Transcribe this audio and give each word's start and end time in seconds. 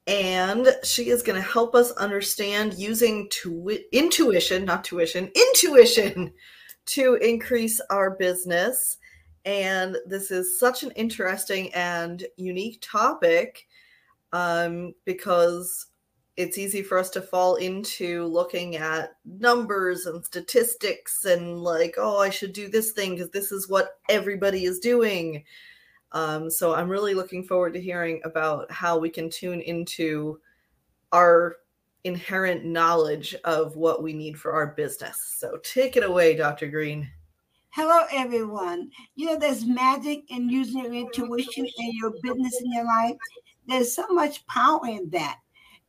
and 0.06 0.68
she 0.84 1.10
is 1.10 1.24
going 1.24 1.42
to 1.42 1.48
help 1.48 1.74
us 1.74 1.92
understand 1.92 2.76
using 2.76 3.28
tu- 3.30 3.80
intuition, 3.92 4.66
not 4.66 4.84
tuition, 4.84 5.32
intuition 5.36 6.32
to 6.88 7.16
increase 7.16 7.80
our 7.90 8.12
business. 8.12 8.98
And 9.46 9.98
this 10.06 10.30
is 10.30 10.60
such 10.60 10.84
an 10.84 10.92
interesting 10.92 11.74
and 11.74 12.24
unique 12.38 12.80
topic 12.82 13.68
um, 14.32 14.94
because 15.06 15.88
it's 16.38 16.58
easy 16.58 16.84
for 16.84 16.98
us 16.98 17.10
to 17.12 17.22
fall 17.22 17.56
into 17.56 18.26
looking 18.26 18.76
at 18.76 19.16
numbers 19.26 20.06
and 20.06 20.24
statistics 20.24 21.26
and 21.26 21.62
like, 21.62 21.96
oh, 21.98 22.20
I 22.20 22.30
should 22.30 22.54
do 22.54 22.70
this 22.70 22.92
thing 22.92 23.16
because 23.16 23.32
this 23.32 23.52
is 23.52 23.68
what 23.68 24.00
everybody 24.10 24.66
is 24.66 24.80
doing. 24.80 25.44
Um, 26.14 26.50
so 26.50 26.74
I'm 26.74 26.90
really 26.90 27.14
looking 27.14 27.44
forward 27.44 27.74
to 27.74 27.82
hearing 27.82 28.22
about 28.26 28.70
how 28.72 28.98
we 28.98 29.10
can 29.10 29.30
tune 29.30 29.62
into 29.62 30.40
our 31.12 31.58
inherent 32.04 32.66
knowledge 32.66 33.36
of 33.44 33.76
what 33.76 34.04
we 34.04 34.14
need 34.14 34.38
for 34.38 34.54
our 34.54 34.68
business. 34.68 35.36
So 35.38 35.58
take 35.64 35.96
it 35.96 36.04
away, 36.04 36.36
Dr. 36.36 36.68
Greene. 36.68 37.10
Hello, 37.70 38.06
everyone. 38.12 38.92
You 39.16 39.28
know, 39.28 39.40
there's 39.40 39.66
magic 39.66 40.30
in 40.30 40.50
using 40.50 40.84
your 40.84 40.94
intuition 40.94 41.66
in 41.66 41.92
your 41.94 42.12
business 42.22 42.60
in 42.62 42.74
your 42.74 42.86
life. 42.86 43.16
There's 43.68 43.96
so 43.96 44.08
much 44.10 44.46
power 44.48 44.86
in 44.88 45.10
that. 45.12 45.38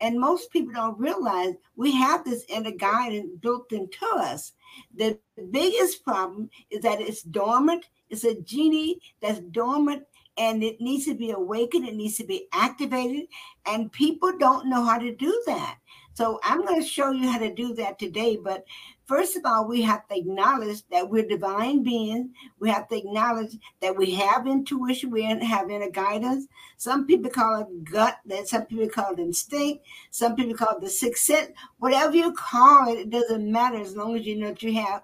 And 0.01 0.19
most 0.19 0.51
people 0.51 0.75
don't 0.75 0.99
realize 0.99 1.55
we 1.77 1.93
have 1.93 2.25
this 2.25 2.45
inner 2.49 2.73
guidance 2.73 3.31
built 3.41 3.73
into 3.73 4.07
us. 4.15 4.53
The 4.97 5.19
biggest 5.51 6.05
problem 6.05 6.51
is 6.71 6.83
that 6.83 7.01
it's 7.01 7.23
dormant. 7.23 7.89
It's 8.11 8.25
a 8.25 8.41
genie 8.43 9.01
that's 9.21 9.41
dormant 9.41 10.05
and 10.39 10.63
it 10.63 10.81
needs 10.81 11.05
to 11.07 11.15
be 11.15 11.31
awakened. 11.31 11.87
It 11.87 11.95
needs 11.95 12.17
to 12.19 12.25
be 12.25 12.49
activated. 12.53 13.27
And 13.67 13.93
people 13.93 14.33
don't 14.39 14.69
know 14.69 14.85
how 14.85 14.99
to 14.99 15.15
do 15.15 15.43
that. 15.47 15.79
So 16.15 16.41
I'm 16.43 16.65
going 16.67 16.81
to 16.81 16.87
show 16.87 17.11
you 17.11 17.31
how 17.31 17.39
to 17.39 17.55
do 17.55 17.75
that 17.75 17.99
today. 17.99 18.37
But 18.37 18.65
first 19.07 19.35
of 19.37 19.45
all, 19.47 19.67
we 19.67 19.81
have 19.83 20.07
to 20.09 20.17
acknowledge 20.17 20.83
that 20.91 21.09
we're 21.09 21.27
divine 21.27 21.83
beings. 21.83 22.29
We 22.61 22.69
have 22.69 22.89
to 22.89 22.99
acknowledge 22.99 23.57
that 23.81 23.97
we 23.97 24.11
have 24.13 24.47
intuition, 24.47 25.11
we 25.11 25.23
have 25.23 25.71
inner 25.71 25.91
guidance. 25.91 26.47
Some 26.77 27.07
people 27.07 27.31
call 27.31 27.63
it 27.63 27.85
gut, 27.85 28.19
that 28.27 28.49
some 28.49 28.67
people 28.67 28.89
call 28.89 29.15
it 29.15 29.21
instinct, 29.21 29.85
some 30.11 30.37
people 30.37 30.55
call 30.55 30.77
it 30.77 30.83
the 30.83 30.91
sixth 30.91 31.25
sense. 31.25 31.51
Whatever 31.79 32.15
you 32.15 32.33
call 32.33 32.93
it, 32.93 32.99
it 32.99 33.11
doesn't 33.11 33.51
matter 33.51 33.81
as 33.81 33.97
long 33.97 34.17
as 34.17 34.27
you 34.27 34.37
know 34.37 34.49
that 34.49 34.63
you 34.63 34.75
have 34.75 35.03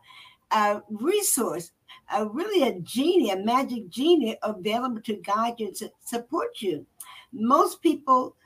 a 0.50 0.82
resource, 0.90 1.72
a 2.14 2.26
really 2.26 2.68
a 2.68 2.80
genie, 2.80 3.30
a 3.30 3.36
magic 3.36 3.88
genie 3.88 4.36
available 4.42 5.00
to 5.02 5.16
guide 5.16 5.54
you 5.58 5.68
and 5.68 5.90
support 6.04 6.60
you. 6.60 6.86
Most 7.32 7.82
people 7.82 8.36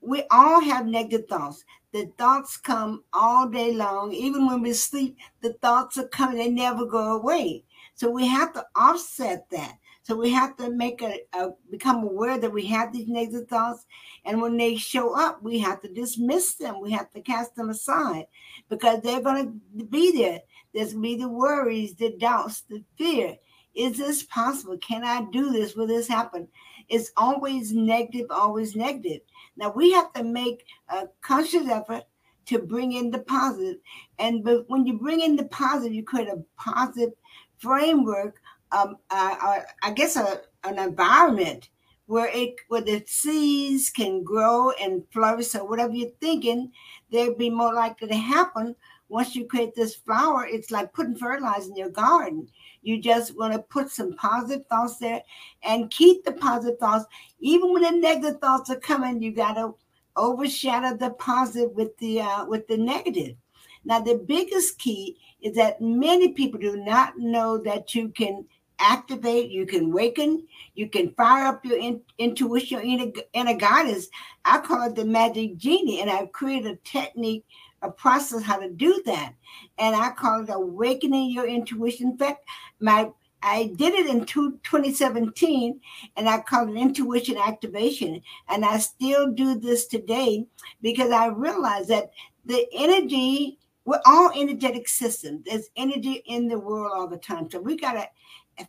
we 0.00 0.24
all 0.30 0.60
have 0.60 0.86
negative 0.86 1.26
thoughts. 1.28 1.64
The 1.92 2.10
thoughts 2.18 2.56
come 2.56 3.04
all 3.12 3.48
day 3.48 3.72
long. 3.72 4.12
Even 4.12 4.46
when 4.46 4.60
we 4.62 4.72
sleep, 4.72 5.16
the 5.40 5.54
thoughts 5.54 5.96
are 5.96 6.08
coming, 6.08 6.36
they 6.36 6.50
never 6.50 6.84
go 6.84 7.16
away. 7.16 7.64
So 7.94 8.10
we 8.10 8.26
have 8.26 8.52
to 8.54 8.66
offset 8.76 9.48
that. 9.50 9.78
So 10.04 10.14
we 10.14 10.30
have 10.32 10.54
to 10.58 10.70
make 10.70 11.00
a, 11.00 11.20
a, 11.32 11.50
become 11.70 12.02
aware 12.02 12.38
that 12.38 12.52
we 12.52 12.66
have 12.66 12.92
these 12.92 13.08
negative 13.08 13.48
thoughts, 13.48 13.86
and 14.26 14.40
when 14.40 14.58
they 14.58 14.76
show 14.76 15.18
up, 15.18 15.42
we 15.42 15.58
have 15.60 15.80
to 15.80 15.88
dismiss 15.88 16.54
them. 16.54 16.80
We 16.82 16.92
have 16.92 17.10
to 17.12 17.22
cast 17.22 17.56
them 17.56 17.70
aside 17.70 18.26
because 18.68 19.00
they're 19.00 19.22
going 19.22 19.60
to 19.78 19.84
be 19.84 20.12
there. 20.12 20.40
There's 20.74 20.92
going 20.92 21.02
to 21.02 21.08
be 21.08 21.22
the 21.22 21.28
worries, 21.28 21.94
the 21.94 22.16
doubts, 22.18 22.62
the 22.68 22.84
fear. 22.98 23.36
Is 23.74 23.96
this 23.96 24.24
possible? 24.24 24.76
Can 24.78 25.04
I 25.04 25.26
do 25.32 25.50
this? 25.50 25.74
Will 25.74 25.86
this 25.86 26.06
happen? 26.06 26.48
It's 26.90 27.10
always 27.16 27.72
negative, 27.72 28.26
always 28.28 28.76
negative. 28.76 29.22
Now 29.56 29.72
we 29.74 29.92
have 29.92 30.12
to 30.12 30.22
make 30.22 30.66
a 30.90 31.08
conscious 31.22 31.66
effort 31.66 32.04
to 32.46 32.58
bring 32.58 32.92
in 32.92 33.10
the 33.10 33.20
positive. 33.20 33.78
And 34.18 34.44
but 34.44 34.68
when 34.68 34.86
you 34.86 34.98
bring 34.98 35.22
in 35.22 35.36
the 35.36 35.44
positive, 35.44 35.94
you 35.94 36.04
create 36.04 36.28
a 36.28 36.44
positive 36.58 37.14
framework, 37.58 38.40
um, 38.74 38.96
uh, 39.10 39.60
I 39.82 39.90
guess 39.92 40.16
a, 40.16 40.40
an 40.64 40.78
environment 40.78 41.68
where 42.06 42.28
it 42.34 42.56
where 42.68 42.82
the 42.82 43.02
seeds 43.06 43.90
can 43.90 44.22
grow 44.22 44.70
and 44.72 45.02
flourish. 45.12 45.48
So 45.48 45.64
whatever 45.64 45.94
you're 45.94 46.10
thinking, 46.20 46.72
they'll 47.10 47.36
be 47.36 47.50
more 47.50 47.72
likely 47.72 48.08
to 48.08 48.16
happen. 48.16 48.76
Once 49.08 49.36
you 49.36 49.46
create 49.46 49.74
this 49.74 49.94
flower, 49.94 50.46
it's 50.46 50.70
like 50.70 50.92
putting 50.92 51.16
fertilizer 51.16 51.70
in 51.70 51.76
your 51.76 51.90
garden. 51.90 52.48
You 52.82 53.00
just 53.00 53.36
want 53.38 53.52
to 53.52 53.58
put 53.60 53.90
some 53.90 54.14
positive 54.14 54.66
thoughts 54.66 54.98
there 54.98 55.22
and 55.62 55.90
keep 55.90 56.24
the 56.24 56.32
positive 56.32 56.78
thoughts. 56.78 57.04
Even 57.38 57.72
when 57.72 57.82
the 57.82 57.92
negative 57.92 58.40
thoughts 58.40 58.70
are 58.70 58.80
coming, 58.80 59.22
you 59.22 59.32
got 59.32 59.54
to 59.54 59.74
overshadow 60.16 60.96
the 60.96 61.10
positive 61.10 61.72
with 61.72 61.96
the 61.98 62.20
uh, 62.20 62.44
with 62.46 62.66
the 62.66 62.76
negative. 62.76 63.36
Now, 63.84 64.00
the 64.00 64.16
biggest 64.26 64.78
key 64.78 65.16
is 65.42 65.54
that 65.56 65.80
many 65.80 66.28
people 66.32 66.58
do 66.58 66.76
not 66.76 67.18
know 67.18 67.58
that 67.58 67.94
you 67.94 68.08
can 68.08 68.46
activate, 68.78 69.50
you 69.50 69.66
can 69.66 69.92
waken, 69.92 70.46
you 70.74 70.88
can 70.88 71.12
fire 71.14 71.46
up 71.46 71.64
your 71.64 71.78
in, 71.78 72.00
intuition, 72.18 72.80
inner, 72.80 73.12
inner 73.32 73.54
guidance. 73.54 74.08
I 74.44 74.58
call 74.58 74.88
it 74.88 74.96
the 74.96 75.04
magic 75.04 75.56
genie, 75.56 76.00
and 76.00 76.10
I've 76.10 76.32
created 76.32 76.72
a 76.72 76.76
technique 76.76 77.44
a 77.84 77.90
process 77.90 78.42
how 78.42 78.58
to 78.58 78.70
do 78.70 79.02
that. 79.06 79.34
And 79.78 79.94
I 79.94 80.10
call 80.10 80.42
it 80.42 80.50
awakening 80.50 81.30
your 81.30 81.46
intuition. 81.46 82.12
In 82.12 82.18
fact, 82.18 82.48
my 82.80 83.10
I 83.46 83.74
did 83.76 83.92
it 83.92 84.06
in 84.06 84.24
two, 84.24 84.52
2017 84.62 85.78
and 86.16 86.28
I 86.28 86.40
called 86.40 86.70
it 86.70 86.78
intuition 86.78 87.36
activation. 87.36 88.22
And 88.48 88.64
I 88.64 88.78
still 88.78 89.30
do 89.32 89.60
this 89.60 89.86
today 89.86 90.46
because 90.80 91.10
I 91.10 91.26
realize 91.26 91.88
that 91.88 92.10
the 92.46 92.66
energy, 92.72 93.58
we're 93.84 94.00
all 94.06 94.30
energetic 94.34 94.88
systems. 94.88 95.44
There's 95.44 95.68
energy 95.76 96.22
in 96.24 96.48
the 96.48 96.58
world 96.58 96.92
all 96.96 97.06
the 97.06 97.18
time. 97.18 97.50
So 97.50 97.60
we 97.60 97.76
got 97.76 97.92
to 97.92 98.08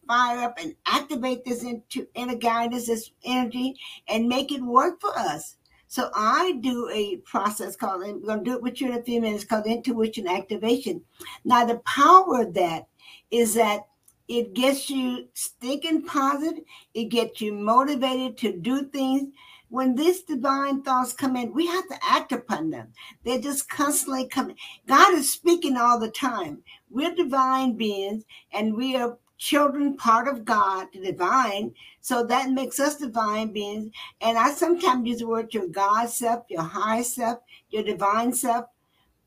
fire 0.08 0.44
up 0.44 0.58
and 0.62 0.76
activate 0.86 1.46
this 1.46 1.64
into 1.64 2.08
inner 2.16 2.36
guidance, 2.36 2.88
this 2.88 3.12
energy, 3.24 3.76
and 4.08 4.28
make 4.28 4.52
it 4.52 4.62
work 4.62 5.00
for 5.02 5.18
us. 5.18 5.58
So 5.88 6.10
I 6.14 6.58
do 6.62 6.90
a 6.92 7.18
process 7.18 7.76
called, 7.76 8.02
we're 8.02 8.20
going 8.20 8.44
to 8.44 8.44
do 8.44 8.56
it 8.56 8.64
with 8.64 8.82
you 8.82 8.88
in 8.92 8.98
a 8.98 9.04
few 9.04 9.22
minutes, 9.22 9.46
called 9.46 9.66
intuition 9.66 10.28
activation. 10.28 11.02
Now, 11.44 11.66
the 11.66 11.80
power 11.80 12.42
of 12.42 12.54
that 12.56 12.88
is 13.32 13.54
that 13.54 13.88
it 14.28 14.54
gets 14.54 14.90
you 14.90 15.28
thinking 15.62 16.04
positive, 16.04 16.64
it 16.94 17.06
gets 17.06 17.42
you 17.42 17.54
motivated 17.54 18.38
to 18.40 18.58
do 18.58 18.86
things. 18.88 19.30
When 19.70 19.96
these 19.96 20.24
divine 20.24 20.84
thoughts 20.84 21.14
come 21.14 21.36
in, 21.36 21.54
we 21.54 21.68
have 21.68 21.88
to 21.90 22.00
act 22.02 22.32
upon 22.32 22.70
them. 22.70 22.90
They're 23.24 23.40
just 23.40 23.70
constantly 23.70 24.28
coming. 24.28 24.56
God 24.88 25.14
is 25.14 25.32
speaking 25.32 25.78
all 25.78 26.00
the 26.00 26.12
time. 26.12 26.64
We're 26.90 27.14
divine 27.14 27.76
beings 27.76 28.24
and 28.54 28.76
we 28.76 28.96
are 28.96 29.18
children 29.38 29.98
part 29.98 30.28
of 30.28 30.46
God, 30.46 30.88
the 30.94 31.00
divine. 31.00 31.74
So 32.02 32.24
that 32.26 32.52
makes 32.52 32.80
us 32.80 32.98
divine 32.98 33.52
beings. 33.52 33.92
And 34.22 34.38
I 34.38 34.52
sometimes 34.52 35.08
use 35.08 35.20
the 35.20 35.28
word 35.28 35.54
your 35.54 35.68
God 35.68 36.10
self, 36.10 36.46
your 36.50 36.64
high 36.64 37.02
self, 37.02 37.40
your 37.70 37.84
divine 37.84 38.34
self, 38.34 38.66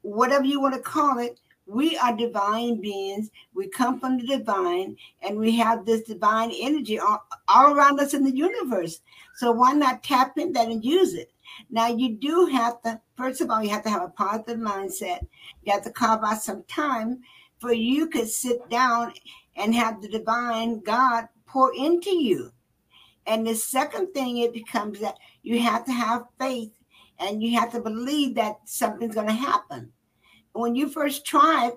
whatever 0.03 0.45
you 0.45 0.61
want 0.61 0.75
to 0.75 0.81
call 0.81 1.19
it. 1.19 1.41
We 1.67 1.99
are 1.99 2.17
divine 2.17 2.81
beings. 2.81 3.31
We 3.53 3.69
come 3.69 4.01
from 4.01 4.17
the 4.17 4.39
divine, 4.39 4.97
and 5.21 5.39
we 5.39 5.55
have 5.59 5.85
this 5.85 6.05
divine 6.05 6.51
energy 6.59 6.99
all, 6.99 7.23
all 7.47 7.75
around 7.75 8.01
us 8.01 8.15
in 8.15 8.25
the 8.25 8.35
universe. 8.35 9.03
So 9.37 9.53
why 9.53 9.73
not 9.73 10.03
tap 10.03 10.39
in 10.39 10.55
that 10.55 10.69
and 10.69 10.83
use 10.83 11.13
it? 11.13 11.31
Now 11.71 11.89
you 11.89 12.15
do 12.15 12.47
have 12.47 12.81
to, 12.83 12.99
first 13.19 13.43
of 13.43 13.51
all, 13.51 13.63
you 13.63 13.69
have 13.69 13.83
to 13.83 13.91
have 13.91 14.03
a 14.03 14.09
positive 14.09 14.59
mindset. 14.59 15.27
You 15.63 15.73
have 15.75 15.85
to 15.85 15.93
carve 15.93 16.25
out 16.25 16.43
some 16.43 16.63
time 16.69 17.21
for 17.59 17.73
you 17.73 18.07
could 18.07 18.29
sit 18.29 18.69
down 18.71 19.13
and 19.59 19.75
have 19.75 20.01
the 20.01 20.09
divine 20.09 20.81
God 20.81 21.29
pour 21.47 21.75
into 21.75 22.11
you. 22.11 22.53
And 23.27 23.47
the 23.47 23.55
second 23.55 24.15
thing 24.15 24.39
it 24.39 24.55
becomes 24.55 25.01
that 25.01 25.19
you 25.43 25.61
have 25.61 25.85
to 25.85 25.93
have 25.93 26.25
faith 26.39 26.73
and 27.19 27.43
you 27.43 27.59
have 27.59 27.73
to 27.73 27.81
believe 27.81 28.35
that 28.37 28.61
something's 28.65 29.15
going 29.15 29.27
to 29.27 29.33
happen. 29.33 29.93
When 30.53 30.75
you 30.75 30.89
first 30.89 31.27
try 31.27 31.69
it, 31.69 31.75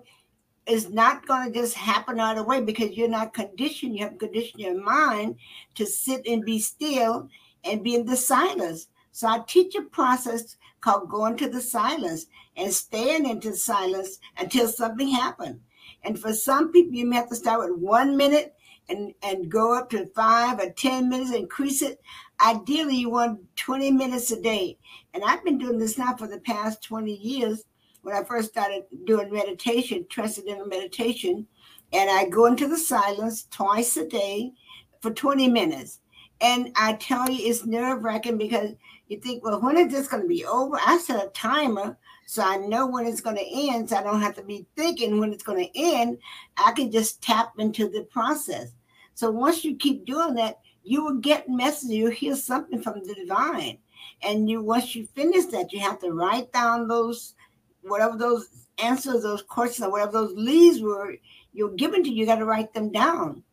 it, 0.68 0.74
is 0.74 0.90
not 0.90 1.26
going 1.26 1.52
to 1.52 1.60
just 1.60 1.74
happen 1.74 2.18
right 2.18 2.38
away 2.38 2.62
because 2.62 2.96
you're 2.96 3.10
not 3.10 3.34
conditioned. 3.34 3.98
You 3.98 4.06
have 4.06 4.20
conditioned 4.20 4.62
your 4.62 4.82
mind 4.82 5.36
to 5.76 5.86
sit 5.86 6.22
and 6.28 6.46
be 6.46 6.60
still 6.60 7.28
and 7.64 7.84
be 7.84 7.96
in 7.96 8.06
the 8.06 8.16
silence. 8.16 8.88
So 9.12 9.28
I 9.28 9.44
teach 9.48 9.76
a 9.76 9.82
process 9.82 10.56
called 10.80 11.10
going 11.10 11.36
to 11.38 11.50
the 11.50 11.62
silence 11.62 12.28
and 12.56 12.72
staying 12.72 13.28
into 13.28 13.56
silence 13.56 14.20
until 14.38 14.68
something 14.68 15.10
happens. 15.10 15.60
And 16.04 16.20
for 16.20 16.34
some 16.34 16.72
people, 16.72 16.96
you 16.96 17.06
may 17.06 17.18
have 17.18 17.30
to 17.30 17.36
start 17.36 17.60
with 17.60 17.80
one 17.80 18.18
minute 18.18 18.56
and, 18.90 19.14
and 19.24 19.50
go 19.50 19.78
up 19.78 19.90
to 19.92 20.08
five 20.08 20.60
or 20.60 20.70
10 20.70 21.10
minutes, 21.10 21.32
increase 21.32 21.82
it. 21.82 22.02
Ideally, 22.44 22.96
you 22.96 23.10
want 23.10 23.40
20 23.56 23.92
minutes 23.92 24.32
a 24.32 24.42
day. 24.42 24.78
And 25.14 25.24
I've 25.24 25.44
been 25.44 25.58
doing 25.58 25.78
this 25.78 25.98
now 25.98 26.16
for 26.16 26.28
the 26.28 26.40
past 26.40 26.84
20 26.84 27.12
years. 27.12 27.64
When 28.02 28.16
I 28.16 28.24
first 28.24 28.50
started 28.50 28.84
doing 29.06 29.32
meditation, 29.32 30.08
transcendental 30.10 30.66
meditation, 30.66 31.46
and 31.94 32.10
I 32.10 32.28
go 32.30 32.46
into 32.46 32.68
the 32.68 32.78
silence 32.78 33.48
twice 33.52 33.96
a 33.98 34.08
day 34.08 34.54
for 35.02 35.12
20 35.12 35.50
minutes. 35.50 36.00
And 36.40 36.72
I 36.76 36.94
tell 36.94 37.30
you, 37.30 37.48
it's 37.48 37.66
nerve 37.66 38.04
wracking 38.04 38.40
because 38.40 38.72
you 39.08 39.20
think, 39.20 39.44
well, 39.44 39.62
when 39.62 39.78
is 39.78 39.92
this 39.92 40.08
going 40.08 40.24
to 40.24 40.28
be 40.28 40.46
over? 40.46 40.80
I 40.84 40.98
set 40.98 41.24
a 41.24 41.30
timer 41.30 41.98
so 42.32 42.44
I 42.44 42.56
know 42.56 42.88
when 42.88 43.06
it's 43.06 43.20
going 43.20 43.36
to 43.36 43.70
end. 43.70 43.90
So 43.90 43.98
I 43.98 44.04
don't 44.04 44.22
have 44.22 44.36
to 44.36 44.42
be 44.42 44.66
thinking 44.78 45.20
when 45.20 45.34
it's 45.34 45.44
going 45.44 45.66
to 45.66 45.78
end. 45.78 46.18
I 46.56 46.72
can 46.72 46.90
just 46.90 47.22
tap 47.22 47.52
into 47.60 47.90
the 47.90 48.04
process. 48.04 48.72
So 49.16 49.30
once 49.30 49.66
you 49.66 49.76
keep 49.76 50.06
doing 50.06 50.36
that, 50.36 50.62
you 50.82 51.04
will 51.04 51.18
get 51.18 51.50
messages. 51.50 51.92
You'll 51.92 52.12
hear 52.12 52.38
something 52.38 52.82
from 52.82 53.04
the 53.04 53.16
divine. 53.16 53.80
And 54.24 54.50
you 54.50 54.62
once 54.62 54.96
you 54.96 55.08
finish 55.08 55.48
that, 55.48 55.74
you 55.74 55.82
have 55.82 56.00
to 56.00 56.14
write 56.14 56.54
down 56.54 56.88
those 56.88 57.34
whatever 57.82 58.18
those 58.18 58.48
answers, 58.82 59.24
those 59.24 59.42
questions, 59.42 59.86
or 59.86 59.92
whatever 59.92 60.14
those 60.14 60.34
leads 60.34 60.82
were 60.82 61.18
you're 61.52 61.76
given 61.76 62.02
to 62.02 62.10
you, 62.10 62.26
got 62.26 62.36
to 62.36 62.46
write 62.46 62.74
them 62.74 62.94
down. 62.94 63.44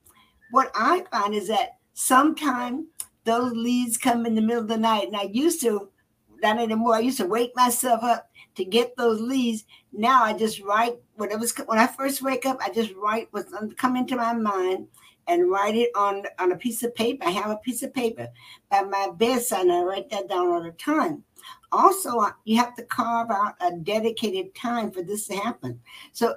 What 0.53 0.71
I 0.77 1.05
find 1.11 1.35
is 1.35 1.49
that 1.49 1.79
sometimes 1.95 2.87
those 3.25 3.53
leads 3.55 3.99
come 3.99 4.25
in 4.25 4.37
the 4.37 4.41
middle 4.41 4.63
of 4.63 4.69
the 4.69 4.79
night. 4.79 5.09
And 5.09 5.17
I 5.17 5.25
used 5.33 5.61
to, 5.63 5.89
not 6.43 6.59
anymore. 6.59 6.95
I 6.95 7.01
used 7.01 7.19
to 7.19 7.27
wake 7.27 7.55
myself 7.55 8.03
up 8.03 8.31
to 8.57 8.65
get 8.65 8.97
those 8.97 9.21
leads. 9.21 9.65
Now 9.93 10.25
I 10.25 10.33
just 10.33 10.61
write 10.61 10.97
whatever's 11.17 11.57
when 11.67 11.79
I 11.79 11.87
first 11.87 12.23
wake 12.23 12.47
up, 12.47 12.59
I 12.61 12.71
just 12.71 12.95
write 12.95 13.29
what's 13.31 13.53
coming 13.77 14.07
to 14.09 14.17
my 14.17 14.33
mind 14.33 14.89
and 15.29 15.51
write 15.51 15.77
it 15.77 15.91
on, 15.95 16.25
on 16.39 16.53
a 16.53 16.57
piece 16.57 16.83
of 16.83 16.95
paper. 16.95 17.27
I 17.27 17.31
have 17.31 17.51
a 17.51 17.57
piece 17.57 17.83
of 17.83 17.93
paper 17.93 18.29
by 18.71 18.83
my 18.83 19.11
bedside 19.15 19.63
and 19.63 19.73
I 19.73 19.83
write 19.83 20.11
that 20.11 20.29
down 20.29 20.49
all 20.49 20.63
the 20.63 20.73
time. 20.73 21.23
Also, 21.71 22.25
you 22.45 22.57
have 22.57 22.75
to 22.77 22.83
carve 22.85 23.31
out 23.31 23.55
a 23.61 23.77
dedicated 23.77 24.55
time 24.55 24.91
for 24.91 25.03
this 25.03 25.27
to 25.29 25.37
happen. 25.37 25.81
So 26.13 26.35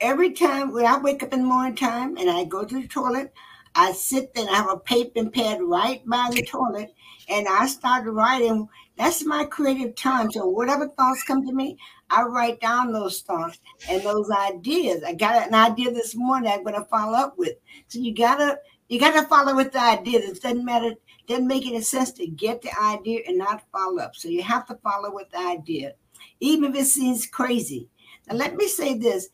every 0.00 0.32
time 0.32 0.72
when 0.72 0.86
I 0.86 0.98
wake 0.98 1.22
up 1.22 1.32
in 1.32 1.40
the 1.40 1.46
morning 1.46 1.74
time 1.74 2.16
and 2.16 2.30
I 2.30 2.44
go 2.44 2.64
to 2.64 2.82
the 2.82 2.88
toilet, 2.88 3.32
I 3.74 3.92
sit 3.92 4.32
there 4.34 4.46
and 4.46 4.54
I 4.54 4.58
have 4.58 4.70
a 4.70 4.78
paper 4.78 5.18
and 5.18 5.32
pad 5.32 5.60
right 5.60 6.06
by 6.06 6.30
the 6.32 6.42
toilet 6.42 6.94
and 7.28 7.48
I 7.48 7.66
start 7.66 8.06
writing. 8.06 8.68
That's 8.96 9.24
my 9.24 9.44
creative 9.44 9.96
time. 9.96 10.30
So 10.30 10.46
whatever 10.46 10.88
thoughts 10.88 11.24
come 11.24 11.46
to 11.46 11.52
me, 11.52 11.78
I 12.10 12.22
write 12.22 12.60
down 12.60 12.92
those 12.92 13.20
thoughts 13.22 13.58
and 13.88 14.02
those 14.02 14.30
ideas. 14.30 15.02
I 15.02 15.14
got 15.14 15.48
an 15.48 15.54
idea 15.54 15.90
this 15.92 16.14
morning 16.14 16.50
I'm 16.50 16.62
gonna 16.62 16.84
follow 16.84 17.18
up 17.18 17.36
with. 17.36 17.54
So 17.88 17.98
you 17.98 18.14
gotta 18.14 18.58
you 18.88 19.00
gotta 19.00 19.26
follow 19.26 19.56
with 19.56 19.72
the 19.72 19.80
idea. 19.80 20.20
It 20.20 20.40
doesn't 20.40 20.64
matter, 20.64 20.94
doesn't 21.26 21.46
make 21.48 21.66
any 21.66 21.80
sense 21.80 22.12
to 22.12 22.26
get 22.26 22.62
the 22.62 22.70
idea 22.80 23.22
and 23.26 23.38
not 23.38 23.64
follow 23.72 23.98
up. 23.98 24.14
So 24.14 24.28
you 24.28 24.42
have 24.42 24.66
to 24.66 24.76
follow 24.76 25.12
with 25.12 25.30
the 25.30 25.38
idea, 25.38 25.94
even 26.40 26.72
if 26.72 26.82
it 26.82 26.86
seems 26.86 27.26
crazy. 27.26 27.88
Now 28.28 28.36
let 28.36 28.54
me 28.54 28.68
say 28.68 28.96
this. 28.96 29.28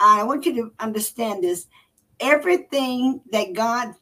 I 0.00 0.24
want 0.24 0.44
you 0.44 0.54
to 0.56 0.72
understand 0.80 1.44
this 1.44 1.68
everything 2.20 3.20
that 3.30 3.52
God 3.52 3.94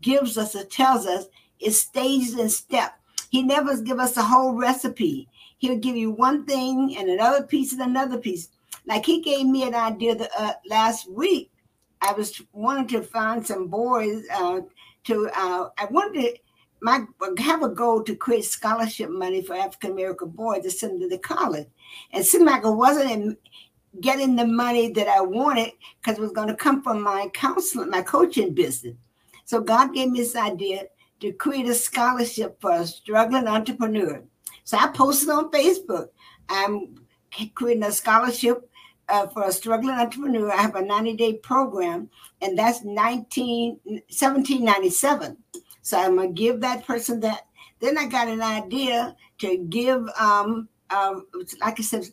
gives 0.00 0.36
us 0.38 0.54
or 0.54 0.64
tells 0.64 1.06
us 1.06 1.26
is 1.60 1.80
stages 1.80 2.34
and 2.34 2.50
step. 2.50 2.99
He 3.30 3.42
never 3.42 3.80
give 3.80 3.98
us 3.98 4.16
a 4.16 4.22
whole 4.22 4.52
recipe. 4.52 5.28
He'll 5.58 5.78
give 5.78 5.96
you 5.96 6.10
one 6.10 6.44
thing 6.44 6.96
and 6.98 7.08
another 7.08 7.44
piece 7.44 7.72
and 7.72 7.82
another 7.82 8.18
piece. 8.18 8.48
Like 8.86 9.06
he 9.06 9.20
gave 9.22 9.46
me 9.46 9.62
an 9.62 9.74
idea 9.74 10.14
that, 10.14 10.30
uh, 10.38 10.52
last 10.68 11.10
week. 11.10 11.50
I 12.02 12.12
was 12.12 12.40
wanting 12.52 12.88
to 12.88 13.02
find 13.02 13.46
some 13.46 13.68
boys 13.68 14.24
uh, 14.32 14.60
to. 15.04 15.30
Uh, 15.36 15.68
I 15.78 15.84
wanted 15.90 16.22
to 16.22 16.38
my 16.80 17.04
have 17.38 17.62
a 17.62 17.68
goal 17.68 18.02
to 18.02 18.16
create 18.16 18.44
scholarship 18.44 19.10
money 19.10 19.42
for 19.42 19.54
African 19.54 19.92
American 19.92 20.30
boys 20.30 20.62
to 20.62 20.70
send 20.70 20.94
them 20.94 21.00
to 21.00 21.08
the 21.08 21.18
college. 21.18 21.66
And 22.12 22.22
it 22.22 22.26
seemed 22.26 22.46
like 22.46 22.64
it 22.64 22.70
wasn't 22.70 23.10
in, 23.10 23.36
getting 24.00 24.36
the 24.36 24.46
money 24.46 24.92
that 24.92 25.08
I 25.08 25.20
wanted 25.20 25.72
because 26.00 26.18
it 26.18 26.22
was 26.22 26.32
going 26.32 26.48
to 26.48 26.54
come 26.54 26.82
from 26.82 27.02
my 27.02 27.28
counseling, 27.34 27.90
my 27.90 28.02
coaching 28.02 28.54
business. 28.54 28.96
So 29.44 29.60
God 29.60 29.92
gave 29.92 30.10
me 30.10 30.20
this 30.20 30.36
idea 30.36 30.84
to 31.20 31.32
create 31.32 31.68
a 31.68 31.74
scholarship 31.74 32.60
for 32.60 32.72
a 32.72 32.86
struggling 32.86 33.46
entrepreneur. 33.46 34.22
So 34.64 34.78
I 34.78 34.88
posted 34.88 35.28
on 35.28 35.50
Facebook. 35.50 36.08
I'm 36.48 36.96
creating 37.54 37.84
a 37.84 37.92
scholarship 37.92 38.68
uh, 39.08 39.26
for 39.28 39.44
a 39.44 39.52
struggling 39.52 39.94
entrepreneur. 39.94 40.50
I 40.50 40.62
have 40.62 40.76
a 40.76 40.82
90 40.82 41.16
day 41.16 41.34
program, 41.34 42.08
and 42.40 42.58
that's 42.58 42.84
19, 42.84 43.80
1797. 43.84 45.36
So 45.82 45.98
I'm 45.98 46.16
going 46.16 46.34
to 46.34 46.40
give 46.40 46.60
that 46.60 46.86
person 46.86 47.20
that. 47.20 47.46
Then 47.80 47.98
I 47.98 48.06
got 48.06 48.28
an 48.28 48.42
idea 48.42 49.16
to 49.38 49.58
give, 49.70 50.06
um, 50.18 50.68
um, 50.90 51.26
like 51.60 51.80
I 51.80 51.82
said, 51.82 52.04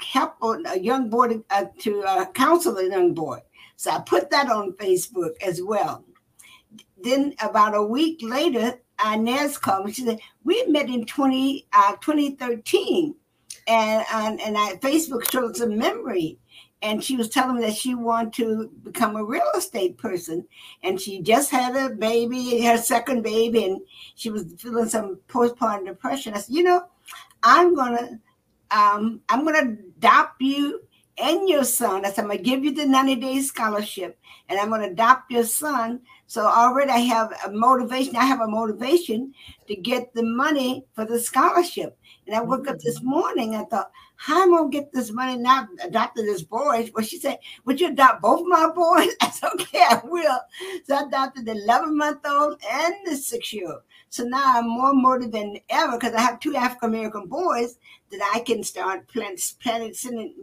help 0.00 0.36
a 0.42 0.78
young 0.78 1.10
boy 1.10 1.28
to, 1.28 1.44
uh, 1.50 1.66
to 1.80 2.02
uh, 2.02 2.26
counsel 2.32 2.78
a 2.78 2.88
young 2.88 3.12
boy. 3.12 3.40
So 3.76 3.90
I 3.90 4.00
put 4.00 4.30
that 4.30 4.48
on 4.48 4.72
Facebook 4.72 5.32
as 5.42 5.60
well. 5.62 6.04
Then 7.02 7.34
about 7.40 7.74
a 7.74 7.82
week 7.82 8.20
later, 8.22 8.78
Inez 9.12 9.58
called 9.58 9.86
me. 9.86 9.92
She 9.92 10.04
said, 10.04 10.20
we 10.44 10.64
met 10.66 10.88
in 10.88 11.04
20, 11.04 11.66
uh, 11.72 11.96
2013. 11.96 13.14
And, 13.66 14.04
and, 14.12 14.40
and 14.40 14.58
I, 14.58 14.76
Facebook 14.76 15.30
showed 15.30 15.52
us 15.52 15.60
a 15.60 15.68
memory. 15.68 16.38
And 16.82 17.02
she 17.02 17.16
was 17.16 17.28
telling 17.28 17.56
me 17.56 17.62
that 17.62 17.76
she 17.76 17.94
wanted 17.94 18.32
to 18.34 18.70
become 18.82 19.14
a 19.14 19.24
real 19.24 19.46
estate 19.56 19.98
person. 19.98 20.46
And 20.82 21.00
she 21.00 21.22
just 21.22 21.50
had 21.50 21.76
a 21.76 21.94
baby, 21.94 22.60
her 22.62 22.76
second 22.76 23.22
baby, 23.22 23.66
and 23.66 23.80
she 24.16 24.30
was 24.30 24.52
feeling 24.58 24.88
some 24.88 25.20
postpartum 25.28 25.86
depression. 25.86 26.34
I 26.34 26.38
said, 26.38 26.54
you 26.54 26.64
know, 26.64 26.84
I'm 27.44 27.76
to 27.76 28.18
um, 28.72 29.20
I'm 29.28 29.44
to 29.46 29.60
adopt 29.60 30.40
you 30.40 30.80
and 31.18 31.48
your 31.48 31.64
son. 31.64 32.04
I 32.04 32.10
said, 32.10 32.24
I'm 32.24 32.30
to 32.30 32.38
give 32.38 32.64
you 32.64 32.74
the 32.74 32.86
90 32.86 33.16
day 33.16 33.40
scholarship 33.40 34.18
and 34.48 34.58
I'm 34.58 34.70
to 34.70 34.90
adopt 34.90 35.30
your 35.30 35.44
son. 35.44 36.00
So 36.32 36.46
already 36.46 36.90
I 36.90 37.00
have 37.00 37.30
a 37.44 37.52
motivation. 37.52 38.16
I 38.16 38.24
have 38.24 38.40
a 38.40 38.48
motivation 38.48 39.34
to 39.68 39.76
get 39.76 40.14
the 40.14 40.22
money 40.22 40.86
for 40.94 41.04
the 41.04 41.20
scholarship. 41.20 41.98
And 42.26 42.34
I 42.34 42.40
woke 42.40 42.68
up 42.68 42.78
this 42.78 43.00
mm-hmm. 43.00 43.10
morning. 43.10 43.54
I 43.54 43.64
thought, 43.64 43.90
how 44.16 44.40
am 44.40 44.54
I 44.54 44.56
going 44.56 44.70
to 44.70 44.78
get 44.78 44.92
this 44.94 45.12
money 45.12 45.36
now? 45.36 45.68
Adopted 45.84 46.24
this 46.24 46.42
boy. 46.42 46.90
Well, 46.94 47.04
she 47.04 47.18
said, 47.18 47.38
Would 47.66 47.82
you 47.82 47.88
adopt 47.88 48.22
both 48.22 48.46
my 48.46 48.70
boys? 48.74 49.10
I 49.20 49.28
said, 49.28 49.50
Okay, 49.56 49.80
I 49.80 50.00
will. 50.04 50.40
So 50.86 50.96
I 50.96 51.02
adopted 51.02 51.44
the 51.44 51.52
11 51.52 51.98
month 51.98 52.20
old 52.24 52.58
and 52.66 52.94
the 53.04 53.14
six 53.14 53.52
year 53.52 53.70
old. 53.70 53.82
So 54.08 54.24
now 54.24 54.58
I'm 54.58 54.70
more 54.70 54.94
motivated 54.94 55.34
than 55.34 55.58
ever 55.68 55.98
because 55.98 56.14
I 56.14 56.22
have 56.22 56.40
two 56.40 56.56
African 56.56 56.88
American 56.88 57.26
boys 57.26 57.76
that 58.10 58.32
I 58.34 58.40
can 58.40 58.62
start 58.62 59.06
planning, 59.08 59.36
planning, 59.62 59.92
sending, 59.92 60.34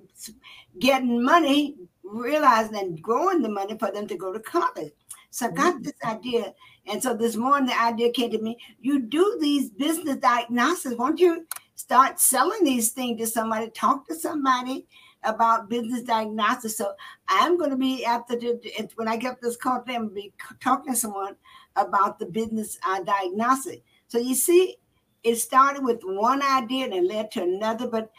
getting 0.77 1.23
money, 1.23 1.77
realizing 2.03 2.77
and 2.77 3.01
growing 3.01 3.41
the 3.41 3.49
money 3.49 3.75
for 3.75 3.91
them 3.91 4.05
to 4.05 4.15
go 4.15 4.31
to 4.31 4.39
college. 4.39 4.93
So 5.31 5.47
I 5.47 5.51
got 5.51 5.75
mm-hmm. 5.75 5.83
this 5.83 5.93
idea. 6.05 6.53
And 6.87 7.01
so 7.01 7.15
this 7.15 7.35
morning 7.35 7.67
the 7.67 7.81
idea 7.81 8.11
came 8.11 8.31
to 8.31 8.39
me, 8.39 8.57
you 8.81 8.99
do 8.99 9.37
these 9.39 9.69
business 9.69 10.17
diagnosis. 10.17 10.95
Won't 10.95 11.19
you 11.19 11.45
start 11.75 12.19
selling 12.19 12.63
these 12.63 12.89
things 12.89 13.19
to 13.19 13.27
somebody, 13.27 13.69
talk 13.69 14.07
to 14.07 14.15
somebody 14.15 14.85
about 15.23 15.69
business 15.69 16.03
diagnosis. 16.03 16.77
So 16.77 16.93
I'm 17.27 17.57
going 17.57 17.71
to 17.71 17.77
be 17.77 18.05
after 18.05 18.35
the, 18.35 18.59
when 18.95 19.07
I 19.07 19.17
get 19.17 19.41
this 19.41 19.57
call, 19.57 19.83
I'm 19.87 20.07
going 20.07 20.09
to 20.09 20.15
be 20.15 20.33
talking 20.59 20.93
to 20.93 20.99
someone 20.99 21.35
about 21.75 22.19
the 22.19 22.25
business 22.25 22.79
uh, 22.87 23.03
diagnostic. 23.03 23.83
So 24.07 24.17
you 24.17 24.33
see, 24.33 24.77
it 25.23 25.35
started 25.35 25.83
with 25.83 25.99
one 26.03 26.41
idea 26.41 26.85
and 26.85 27.07
led 27.07 27.31
to 27.31 27.43
another, 27.43 27.87
but 27.87 28.11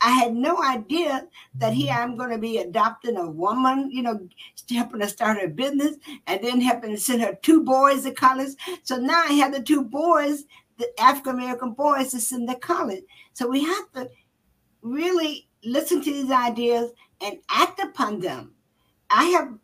I 0.00 0.10
had 0.10 0.34
no 0.34 0.62
idea 0.62 1.26
that 1.56 1.72
here 1.72 1.92
I'm 1.92 2.16
going 2.16 2.30
to 2.30 2.38
be 2.38 2.58
adopting 2.58 3.16
a 3.16 3.30
woman, 3.30 3.90
you 3.90 4.02
know, 4.02 4.28
helping 4.70 5.00
to 5.00 5.08
start 5.08 5.40
her 5.40 5.48
business 5.48 5.96
and 6.26 6.42
then 6.42 6.60
helping 6.60 6.90
to 6.90 6.98
send 6.98 7.22
her 7.22 7.38
two 7.42 7.62
boys 7.62 8.02
to 8.04 8.12
college. 8.12 8.50
So 8.82 8.96
now 8.96 9.22
I 9.26 9.32
have 9.34 9.52
the 9.52 9.62
two 9.62 9.82
boys, 9.82 10.44
the 10.76 10.88
African 11.00 11.36
American 11.36 11.72
boys, 11.72 12.10
to 12.10 12.20
send 12.20 12.48
to 12.48 12.54
college. 12.56 13.04
So 13.32 13.48
we 13.48 13.64
have 13.64 13.92
to 13.92 14.10
really 14.82 15.48
listen 15.64 16.02
to 16.02 16.12
these 16.12 16.30
ideas 16.30 16.90
and 17.22 17.38
act 17.48 17.80
upon 17.80 18.20
them. 18.20 18.52
I 19.08 19.24
have 19.24 19.54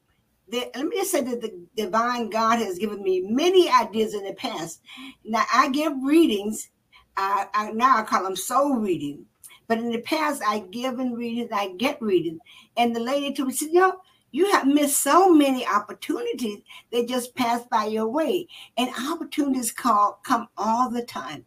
the, 0.49 0.71
let 0.75 0.87
me 0.87 0.97
just 0.97 1.11
say 1.11 1.21
that 1.21 1.42
the 1.42 1.52
divine 1.76 2.30
God 2.30 2.59
has 2.59 2.78
given 2.78 3.02
me 3.02 3.21
many 3.21 3.68
ideas 3.68 4.14
in 4.14 4.25
the 4.25 4.33
past. 4.33 4.80
Now 5.25 5.45
I 5.52 5.68
give 5.68 5.92
readings. 6.02 6.71
Uh, 7.18 7.46
I, 7.52 7.72
now 7.72 7.98
I 7.98 8.02
call 8.04 8.22
them 8.22 8.37
soul 8.37 8.76
reading 8.76 9.26
But 9.66 9.78
in 9.78 9.90
the 9.90 10.00
past, 10.02 10.40
I 10.46 10.60
give 10.60 11.00
and 11.00 11.16
read 11.18 11.32
readings, 11.32 11.50
I 11.52 11.72
get 11.72 12.00
readings. 12.00 12.40
And 12.76 12.94
the 12.94 13.00
lady 13.00 13.34
told 13.34 13.48
me, 13.48 13.54
said, 13.54 13.70
you 13.72 13.92
you 14.30 14.52
have 14.52 14.66
missed 14.68 15.00
so 15.00 15.34
many 15.34 15.66
opportunities 15.66 16.60
that 16.92 17.08
just 17.08 17.34
pass 17.34 17.64
by 17.70 17.87
your 17.87 18.06
way. 18.06 18.46
And 18.76 18.90
opportunities 19.10 19.72
call 19.72 20.20
come 20.25 20.48
all 20.56 20.90
the 20.90 21.02
time. 21.02 21.44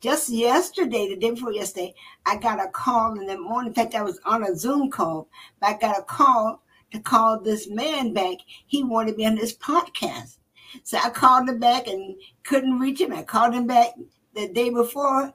Just 0.00 0.30
yesterday, 0.30 1.08
the 1.08 1.16
day 1.16 1.30
before 1.30 1.52
yesterday, 1.52 1.94
I 2.26 2.38
got 2.38 2.64
a 2.64 2.68
call 2.68 3.20
in 3.20 3.26
the 3.26 3.38
morning. 3.38 3.68
In 3.68 3.74
fact, 3.74 3.94
I 3.94 4.02
was 4.02 4.18
on 4.24 4.42
a 4.42 4.56
Zoom 4.56 4.90
call, 4.90 5.28
but 5.60 5.68
I 5.68 5.78
got 5.78 6.00
a 6.00 6.02
call 6.02 6.62
to 6.90 7.00
call 7.00 7.38
this 7.38 7.68
man 7.68 8.12
back. 8.12 8.38
He 8.66 8.82
wanted 8.82 9.16
me 9.16 9.26
on 9.26 9.36
this 9.36 9.56
podcast. 9.56 10.38
So 10.82 10.98
I 10.98 11.10
called 11.10 11.48
him 11.48 11.60
back 11.60 11.86
and 11.86 12.16
couldn't 12.44 12.80
reach 12.80 13.00
him. 13.00 13.12
I 13.12 13.22
called 13.22 13.54
him 13.54 13.68
back 13.68 13.94
the 14.34 14.48
day 14.48 14.70
before. 14.70 15.32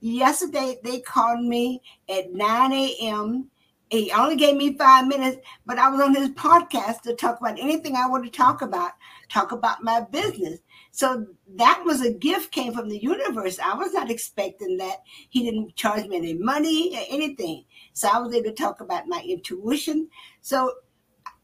Yesterday, 0.00 0.78
they 0.82 1.00
called 1.00 1.44
me 1.44 1.82
at 2.08 2.32
9 2.32 2.72
a.m. 2.72 3.50
He 3.90 4.12
only 4.12 4.36
gave 4.36 4.56
me 4.56 4.78
five 4.78 5.08
minutes, 5.08 5.38
but 5.66 5.78
I 5.78 5.88
was 5.88 6.00
on 6.00 6.14
his 6.14 6.30
podcast 6.30 7.02
to 7.02 7.14
talk 7.14 7.40
about 7.40 7.58
anything 7.58 7.96
I 7.96 8.06
want 8.06 8.24
to 8.24 8.30
talk 8.30 8.62
about, 8.62 8.92
talk 9.28 9.50
about 9.50 9.82
my 9.82 10.00
business. 10.00 10.60
So 10.92 11.26
that 11.56 11.82
was 11.84 12.00
a 12.00 12.12
gift 12.12 12.52
came 12.52 12.72
from 12.72 12.88
the 12.88 13.02
universe. 13.02 13.58
I 13.58 13.74
was 13.74 13.92
not 13.92 14.10
expecting 14.10 14.76
that. 14.78 15.02
He 15.28 15.42
didn't 15.42 15.74
charge 15.74 16.06
me 16.06 16.16
any 16.16 16.34
money 16.34 16.96
or 16.96 17.02
anything. 17.10 17.64
So 17.92 18.08
I 18.08 18.18
was 18.18 18.32
able 18.32 18.50
to 18.50 18.54
talk 18.54 18.80
about 18.80 19.08
my 19.08 19.22
intuition. 19.26 20.08
So 20.40 20.72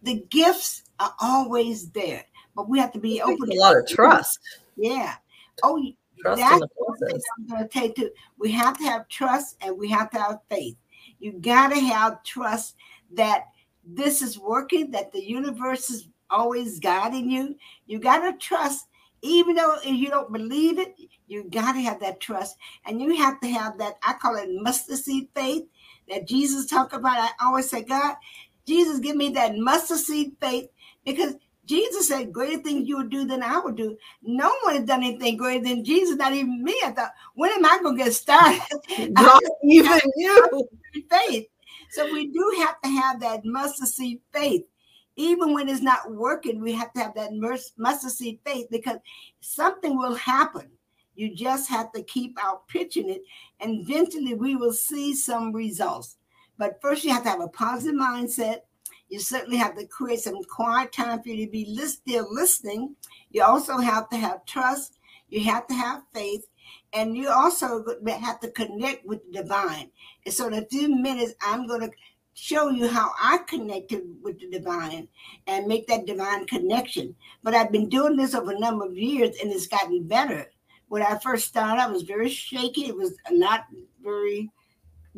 the 0.03 0.25
gifts 0.31 0.85
are 1.01 1.15
always 1.21 1.91
there, 1.91 2.25
but 2.55 2.69
we 2.69 2.79
have 2.79 2.93
to 2.93 3.01
be 3.01 3.21
open. 3.21 3.51
A 3.51 3.55
lot 3.57 3.77
of 3.77 3.89
trust. 3.89 4.39
Yeah. 4.77 5.17
Oh, 5.65 5.83
trust 6.21 6.41
that's 6.41 6.61
what 6.77 6.99
I'm 7.39 7.47
going 7.47 7.63
to 7.63 7.69
take 7.69 7.95
to. 7.97 8.11
We 8.39 8.51
have 8.53 8.79
to 8.79 8.85
have 8.85 9.09
trust 9.09 9.57
and 9.61 9.79
we 9.79 9.89
have 9.91 10.11
to 10.11 10.19
have 10.19 10.39
faith. 10.49 10.77
You 11.19 11.33
got 11.33 11.69
to 11.69 11.81
have 11.81 12.23
trust 12.23 12.77
that 13.15 13.47
this 13.85 14.23
is 14.23 14.39
working, 14.39 14.91
that 14.91 15.13
the 15.13 15.23
universe 15.23 15.91
is 15.91 16.09
always 16.31 16.81
guiding 16.81 17.31
you. 17.31 17.57
You 17.87 17.99
got 17.99 18.19
to 18.19 18.37
trust, 18.39 18.87
even 19.23 19.55
though 19.55 19.77
you 19.85 20.11
don't 20.11 20.33
believe 20.33 20.79
it, 20.79 20.95
you 21.27 21.45
got 21.45 21.73
to 21.73 21.81
have 21.81 22.01
that 22.01 22.21
trust. 22.21 22.57
And 22.85 23.01
you 23.01 23.17
have 23.17 23.41
to 23.41 23.49
have 23.49 23.79
that, 23.79 23.95
I 24.03 24.15
call 24.15 24.37
it 24.37 24.49
mustard 24.51 24.99
seed 24.99 25.29
faith 25.35 25.65
that 26.09 26.27
Jesus 26.27 26.67
talked 26.67 26.95
about. 26.95 27.19
I 27.19 27.31
always 27.41 27.71
say, 27.71 27.83
God, 27.83 28.17
Jesus, 28.67 28.99
give 28.99 29.17
me 29.17 29.31
that 29.31 29.57
mustard 29.57 29.99
seed 29.99 30.37
faith 30.41 30.69
because 31.05 31.35
Jesus 31.67 32.09
said, 32.09 32.33
Greater 32.33 32.63
things 32.63 32.89
you 32.89 32.97
would 32.97 33.11
do 33.11 33.25
than 33.25 33.43
I 33.43 33.59
would 33.59 33.77
do. 33.77 33.97
No 34.23 34.53
one 34.63 34.77
has 34.77 34.85
done 34.85 35.03
anything 35.03 35.37
greater 35.37 35.65
than 35.65 35.85
Jesus, 35.85 36.17
not 36.17 36.33
even 36.33 36.63
me. 36.63 36.77
I 36.85 36.93
thought, 36.93 37.13
when 37.35 37.51
am 37.53 37.65
I 37.65 37.79
going 37.83 37.99
to 37.99 38.05
get 38.05 38.15
started? 38.15 38.63
Not 39.11 39.43
even 39.63 40.01
you. 40.17 40.69
Faith. 41.11 41.47
So 41.91 42.11
we 42.13 42.29
do 42.29 42.55
have 42.59 42.81
to 42.83 42.89
have 42.89 43.21
that 43.21 43.45
mustard 43.45 43.89
seed 43.89 44.21
faith. 44.33 44.65
Even 45.17 45.55
when 45.55 45.69
it's 45.69 45.81
not 45.81 46.13
working, 46.13 46.61
we 46.61 46.73
have 46.73 46.93
to 46.93 47.01
have 47.01 47.15
that 47.15 47.33
mustard 47.79 48.11
seed 48.11 48.39
faith 48.45 48.67
because 48.71 48.99
something 49.41 49.97
will 49.97 50.15
happen. 50.15 50.71
You 51.15 51.35
just 51.35 51.71
have 51.71 51.91
to 51.93 52.03
keep 52.03 52.39
out 52.43 52.69
pitching 52.69 53.09
it, 53.09 53.23
and 53.61 53.81
eventually 53.81 54.35
we 54.35 54.57
will 54.57 54.75
see 54.75 55.15
some 55.15 55.53
results. 55.55 56.17
But 56.59 56.81
first, 56.83 57.03
you 57.05 57.13
have 57.13 57.23
to 57.23 57.31
have 57.31 57.41
a 57.41 57.49
positive 57.49 57.99
mindset. 57.99 58.61
You 59.09 59.21
certainly 59.21 59.57
have 59.57 59.77
to 59.77 59.87
create 59.87 60.21
some 60.21 60.43
quiet 60.45 60.93
time 60.93 61.23
for 61.23 61.29
you 61.29 61.47
to 61.47 61.53
be 61.53 61.77
still 61.87 62.27
listening. 62.33 62.97
You 63.31 63.43
also 63.43 63.79
have 63.79 64.09
to 64.11 64.17
have 64.17 64.45
trust. 64.47 64.99
You 65.29 65.45
have 65.45 65.67
to 65.69 65.75
have 65.75 66.03
faith. 66.13 66.47
And 66.93 67.17
you 67.17 67.29
also 67.29 67.85
have 68.07 68.41
to 68.41 68.51
connect 68.51 69.07
with 69.07 69.21
the 69.27 69.43
divine. 69.43 69.91
And 70.25 70.35
so, 70.35 70.49
in 70.49 70.55
a 70.55 70.67
few 70.67 70.89
minutes, 70.89 71.35
I'm 71.41 71.67
going 71.67 71.83
to 71.83 71.91
show 72.35 72.69
you 72.69 72.87
how 72.87 73.13
I 73.21 73.39
connected 73.39 74.03
with 74.23 74.39
the 74.41 74.49
divine 74.51 75.09
and 75.47 75.67
make 75.67 75.87
that 75.87 76.07
divine 76.07 76.47
connection. 76.47 77.15
But 77.43 77.55
I've 77.55 77.73
been 77.73 77.89
doing 77.89 78.17
this 78.17 78.35
over 78.35 78.53
a 78.53 78.59
number 78.59 78.85
of 78.85 78.97
years 78.97 79.37
and 79.41 79.51
it's 79.51 79.67
gotten 79.67 80.07
better. 80.07 80.51
When 80.89 81.03
I 81.03 81.19
first 81.19 81.49
started, 81.49 81.81
I 81.81 81.89
was 81.89 82.03
very 82.03 82.29
shaky. 82.29 82.87
It 82.87 82.97
was 82.97 83.15
not 83.31 83.65
very 84.03 84.51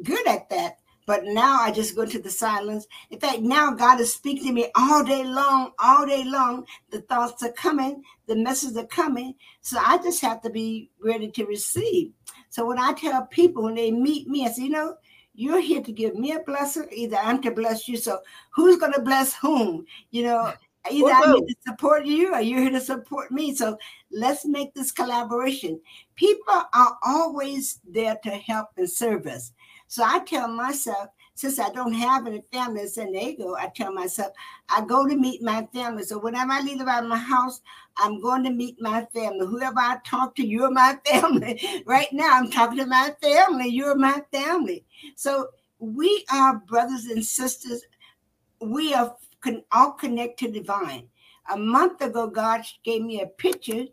good 0.03 0.27
at 0.29 0.49
that. 0.51 0.78
But 1.09 1.25
now 1.25 1.59
I 1.63 1.71
just 1.71 1.97
go 1.97 2.05
to 2.05 2.19
the 2.19 2.29
silence. 2.29 2.87
In 3.11 3.19
fact, 3.19 3.41
now 3.41 3.71
God 3.73 3.99
is 3.99 4.13
speaking 4.13 4.49
to 4.49 4.53
me 4.53 4.71
all 4.75 5.03
day 5.03 5.25
long, 5.25 5.73
all 5.79 6.05
day 6.05 6.23
long. 6.23 6.67
The 6.91 7.01
thoughts 7.01 7.43
are 7.43 7.53
coming, 7.53 8.03
the 8.27 8.37
messages 8.37 8.77
are 8.77 8.85
coming. 8.85 9.35
So 9.63 9.79
I 9.79 9.97
just 9.97 10.21
have 10.21 10.43
to 10.43 10.51
be 10.51 10.91
ready 11.03 11.31
to 11.31 11.47
receive. 11.47 12.13
So 12.51 12.67
when 12.67 12.79
I 12.79 12.93
tell 12.93 13.25
people 13.25 13.63
when 13.63 13.75
they 13.75 13.91
meet 13.91 14.29
me, 14.29 14.45
I 14.45 14.51
say, 14.51 14.65
you 14.65 14.69
know, 14.69 14.97
you're 15.33 15.63
here 15.63 15.81
to 15.81 15.93
give 15.93 16.15
me 16.15 16.33
a 16.33 16.41
blessing, 16.41 16.89
either 16.93 17.17
I'm 17.17 17.41
to 17.41 17.53
bless 17.53 17.89
you. 17.89 17.97
So 17.97 18.19
who's 18.51 18.77
going 18.77 18.93
to 18.93 19.01
bless 19.01 19.33
whom? 19.33 19.87
You 20.11 20.25
know, 20.25 20.53
either 20.91 21.11
I'm 21.11 21.37
here 21.37 21.47
to 21.47 21.55
support 21.67 22.05
you 22.05 22.35
or 22.35 22.43
you're 22.43 22.61
here 22.61 22.71
to 22.73 22.83
support 22.83 23.33
me. 23.33 23.55
So 23.55 23.79
let's 24.13 24.45
make 24.45 24.75
this 24.75 24.93
collaboration. 24.93 25.81
People 26.17 26.65
are 26.75 26.99
always 27.03 27.81
there 27.89 28.19
to 28.25 28.31
help 28.31 28.69
and 28.77 28.91
serve 28.91 29.27
us. 29.27 29.53
So 29.89 30.05
I 30.05 30.21
tell 30.21 30.49
myself, 30.49 31.09
since 31.35 31.59
I 31.59 31.71
don't 31.71 31.95
have 31.95 32.27
any 32.27 32.43
family 32.53 32.83
in 32.83 32.89
San 32.89 33.11
Diego, 33.13 33.55
I 33.55 33.69
tell 33.75 33.91
myself, 33.91 34.33
I 34.69 34.85
go 34.85 35.09
to 35.09 35.17
meet 35.17 35.43
my 35.43 35.67
family. 35.73 36.03
So 36.03 36.19
whenever 36.19 36.53
I 36.53 36.61
leave 36.61 36.81
out 36.83 37.05
of 37.05 37.09
my 37.09 37.17
house, 37.17 37.63
I'm 37.97 38.21
going 38.21 38.45
to 38.45 38.51
meet 38.51 38.77
my 38.81 39.07
family. 39.15 39.47
Whoever 39.47 39.79
I 39.79 39.97
talk 40.05 40.35
to, 40.37 40.47
you're 40.47 40.71
my 40.71 40.99
family. 41.07 41.83
right 41.87 42.09
now, 42.13 42.31
I'm 42.35 42.51
talking 42.51 42.79
to 42.79 42.87
my 42.87 43.15
family. 43.23 43.69
You're 43.69 43.97
my 43.97 44.23
family. 44.31 44.85
So 45.17 45.49
we 45.79 46.25
are 46.31 46.59
brothers 46.59 47.07
and 47.07 47.25
sisters. 47.25 47.83
We 48.61 48.93
are 48.93 49.17
all 49.73 49.93
connected 49.93 50.53
to 50.53 50.61
divine. 50.61 51.09
A 51.51 51.57
month 51.57 52.03
ago, 52.03 52.27
God 52.27 52.61
gave 52.85 53.03
me 53.03 53.23
a 53.23 53.27
picture. 53.27 53.85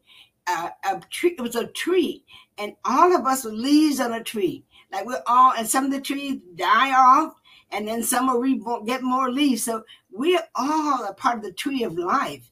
Uh, 0.48 0.70
a 0.84 1.00
tree. 1.10 1.36
It 1.38 1.42
was 1.42 1.56
a 1.56 1.68
tree, 1.68 2.24
and 2.60 2.74
all 2.86 3.16
of 3.16 3.25
us 3.25 3.46
leaves 3.46 4.00
on 4.00 4.14
a 4.14 4.24
tree. 4.24 4.64
Like 4.96 5.06
we're 5.06 5.24
all, 5.28 5.52
and 5.58 5.68
some 5.68 5.84
of 5.84 5.92
the 5.92 6.00
trees 6.00 6.40
die 6.56 6.94
off, 6.94 7.34
and 7.72 7.86
then 7.86 8.02
some 8.02 8.28
will 8.28 8.40
reborn, 8.40 8.86
get 8.86 9.04
more 9.04 9.30
leaves. 9.30 9.64
So 9.64 9.84
we're 10.10 10.48
all 10.56 11.04
a 11.04 11.14
part 11.14 11.38
of 11.38 11.44
the 11.44 11.52
tree 11.52 11.84
of 11.84 11.98
life. 11.98 12.50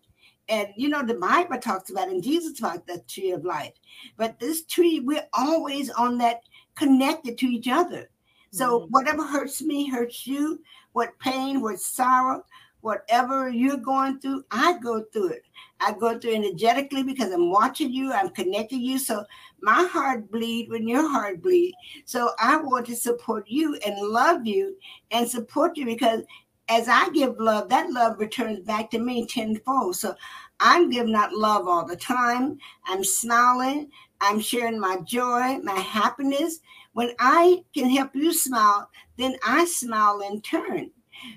And 0.50 0.68
you 0.76 0.90
know, 0.90 1.06
the 1.06 1.14
Bible 1.14 1.58
talks 1.58 1.90
about, 1.90 2.10
and 2.10 2.22
Jesus 2.22 2.60
talked 2.60 2.86
the 2.86 3.02
tree 3.08 3.32
of 3.32 3.46
life. 3.46 3.72
But 4.18 4.40
this 4.40 4.66
tree, 4.66 5.00
we're 5.00 5.26
always 5.32 5.90
on 5.92 6.18
that 6.18 6.42
connected 6.76 7.38
to 7.38 7.46
each 7.46 7.70
other. 7.70 8.10
So 8.52 8.82
mm-hmm. 8.82 8.92
whatever 8.92 9.26
hurts 9.26 9.62
me 9.62 9.90
hurts 9.90 10.28
you. 10.28 10.60
What 10.92 11.18
pain, 11.20 11.62
what 11.62 11.80
sorrow, 11.80 12.44
whatever 12.84 13.50
you're 13.50 13.78
going 13.78 14.20
through, 14.20 14.44
I 14.52 14.78
go 14.80 15.06
through 15.14 15.30
it. 15.30 15.46
I 15.80 15.94
go 15.94 16.20
through 16.20 16.36
energetically 16.36 17.02
because 17.02 17.32
I'm 17.32 17.50
watching 17.50 17.94
you, 17.94 18.12
I'm 18.12 18.30
connecting 18.30 18.82
you. 18.82 19.00
So 19.00 19.24
my 19.62 19.88
heart 19.90 20.30
bleed 20.30 20.70
when 20.70 20.86
your 20.86 21.10
heart 21.10 21.42
bleed. 21.42 21.74
So 22.04 22.32
I 22.40 22.58
want 22.58 22.86
to 22.88 22.96
support 22.96 23.46
you 23.48 23.80
and 23.86 23.96
love 23.98 24.46
you 24.46 24.76
and 25.12 25.28
support 25.28 25.78
you 25.78 25.86
because 25.86 26.24
as 26.68 26.90
I 26.90 27.10
give 27.12 27.40
love, 27.40 27.70
that 27.70 27.90
love 27.90 28.20
returns 28.20 28.60
back 28.60 28.92
to 28.92 29.00
me 29.00 29.26
tenfold. 29.28 29.96
So 29.96 30.14
I'm 30.60 30.90
giving 30.90 31.16
out 31.16 31.32
love 31.32 31.70
all 31.70 31.86
the 31.86 31.96
time. 31.96 32.58
I'm 32.86 33.06
smiling. 33.06 33.90
I'm 34.20 34.42
sharing 34.42 34.80
my 34.80 34.98
joy, 35.06 35.58
my 35.64 35.80
happiness. 35.80 36.60
When 36.92 37.12
I 37.18 37.64
can 37.74 37.90
help 37.90 38.14
you 38.14 38.34
smile, 38.34 38.90
then 39.18 39.38
I 39.46 39.64
smile 39.64 40.20
in 40.20 40.42
turn 40.42 40.92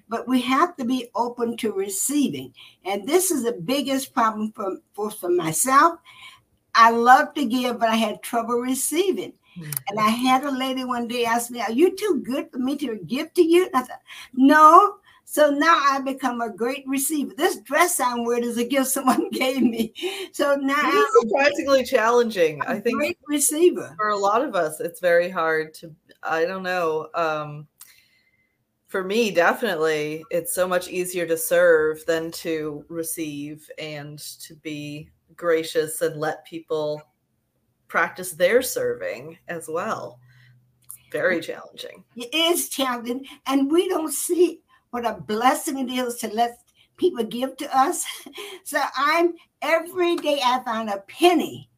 but 0.09 0.29
we 0.29 0.41
have 0.43 0.77
to 0.77 0.85
be 0.85 1.09
open 1.15 1.57
to 1.59 1.73
receiving. 1.73 2.53
And 2.85 3.07
this 3.07 3.31
is 3.31 3.45
the 3.45 3.53
biggest 3.53 4.15
problem 4.15 4.53
for, 4.53 4.79
for, 4.95 5.11
for 5.11 5.31
myself. 5.31 5.99
I 6.75 6.91
love 6.91 7.35
to 7.35 7.45
give, 7.45 7.81
but 7.81 7.89
I 7.89 7.97
had 7.97 8.23
trouble 8.23 8.57
receiving. 8.57 9.33
Mm-hmm. 9.59 9.71
And 9.89 10.01
I 10.01 10.09
had 10.09 10.45
a 10.45 10.51
lady 10.51 10.85
one 10.85 11.09
day 11.09 11.25
ask 11.25 11.51
me, 11.51 11.61
Are 11.61 11.73
you 11.73 11.97
too 11.97 12.23
good 12.25 12.51
for 12.53 12.59
me 12.59 12.77
to 12.77 12.99
give 13.07 13.33
to 13.35 13.43
you? 13.43 13.67
And 13.67 13.75
I 13.75 13.87
said, 13.87 13.99
No. 14.35 14.97
So 15.29 15.51
now 15.51 15.81
I 15.91 16.01
become 16.01 16.41
a 16.41 16.53
great 16.53 16.85
receiver. 16.87 17.33
This 17.37 17.59
dress 17.61 17.99
I'm 17.99 18.25
wearing 18.25 18.45
is 18.45 18.59
a 18.59 18.65
gift 18.65 18.87
someone 18.91 19.29
gave 19.31 19.61
me. 19.61 19.93
So 20.33 20.55
now 20.55 20.79
it's 20.85 21.21
surprisingly 21.21 21.85
challenging. 21.85 22.63
I 22.63 22.79
think 22.79 22.99
great 22.99 23.19
receiver. 23.27 23.95
For 23.97 24.11
a 24.11 24.17
lot 24.17 24.43
of 24.43 24.55
us, 24.55 24.79
it's 24.79 25.01
very 25.01 25.29
hard 25.29 25.75
to 25.75 25.93
I 26.23 26.45
don't 26.45 26.63
know. 26.63 27.09
Um 27.15 27.67
for 28.97 29.05
me 29.05 29.31
definitely 29.31 30.25
it's 30.31 30.55
so 30.55 30.67
much 30.67 30.89
easier 30.89 31.27
to 31.27 31.37
serve 31.37 32.03
than 32.07 32.31
to 32.31 32.83
receive 32.89 33.69
and 33.79 34.19
to 34.19 34.55
be 34.55 35.11
gracious 35.37 36.01
and 36.01 36.19
let 36.19 36.47
people 36.47 37.03
practice 37.89 38.33
their 38.33 38.63
serving 38.63 39.37
as 39.49 39.69
well. 39.69 40.19
Very 41.13 41.43
challenging. 41.43 42.05
it 42.17 42.35
is 42.35 42.71
challenging 42.71 43.27
and 43.47 43.71
we 43.71 43.87
don't 43.87 44.15
see 44.15 44.61
what 44.93 45.05
a 45.05 45.13
blessing 45.13 45.79
it 45.79 45.93
is 45.93 46.15
to 46.15 46.29
let 46.29 46.59
people 46.97 47.23
give 47.23 47.55
to 47.59 47.79
us. 47.79 48.03
So 48.65 48.81
i'm 48.97 49.35
every 49.61 50.17
day 50.17 50.41
i 50.43 50.63
find 50.65 50.89
a 50.89 51.05
penny 51.07 51.69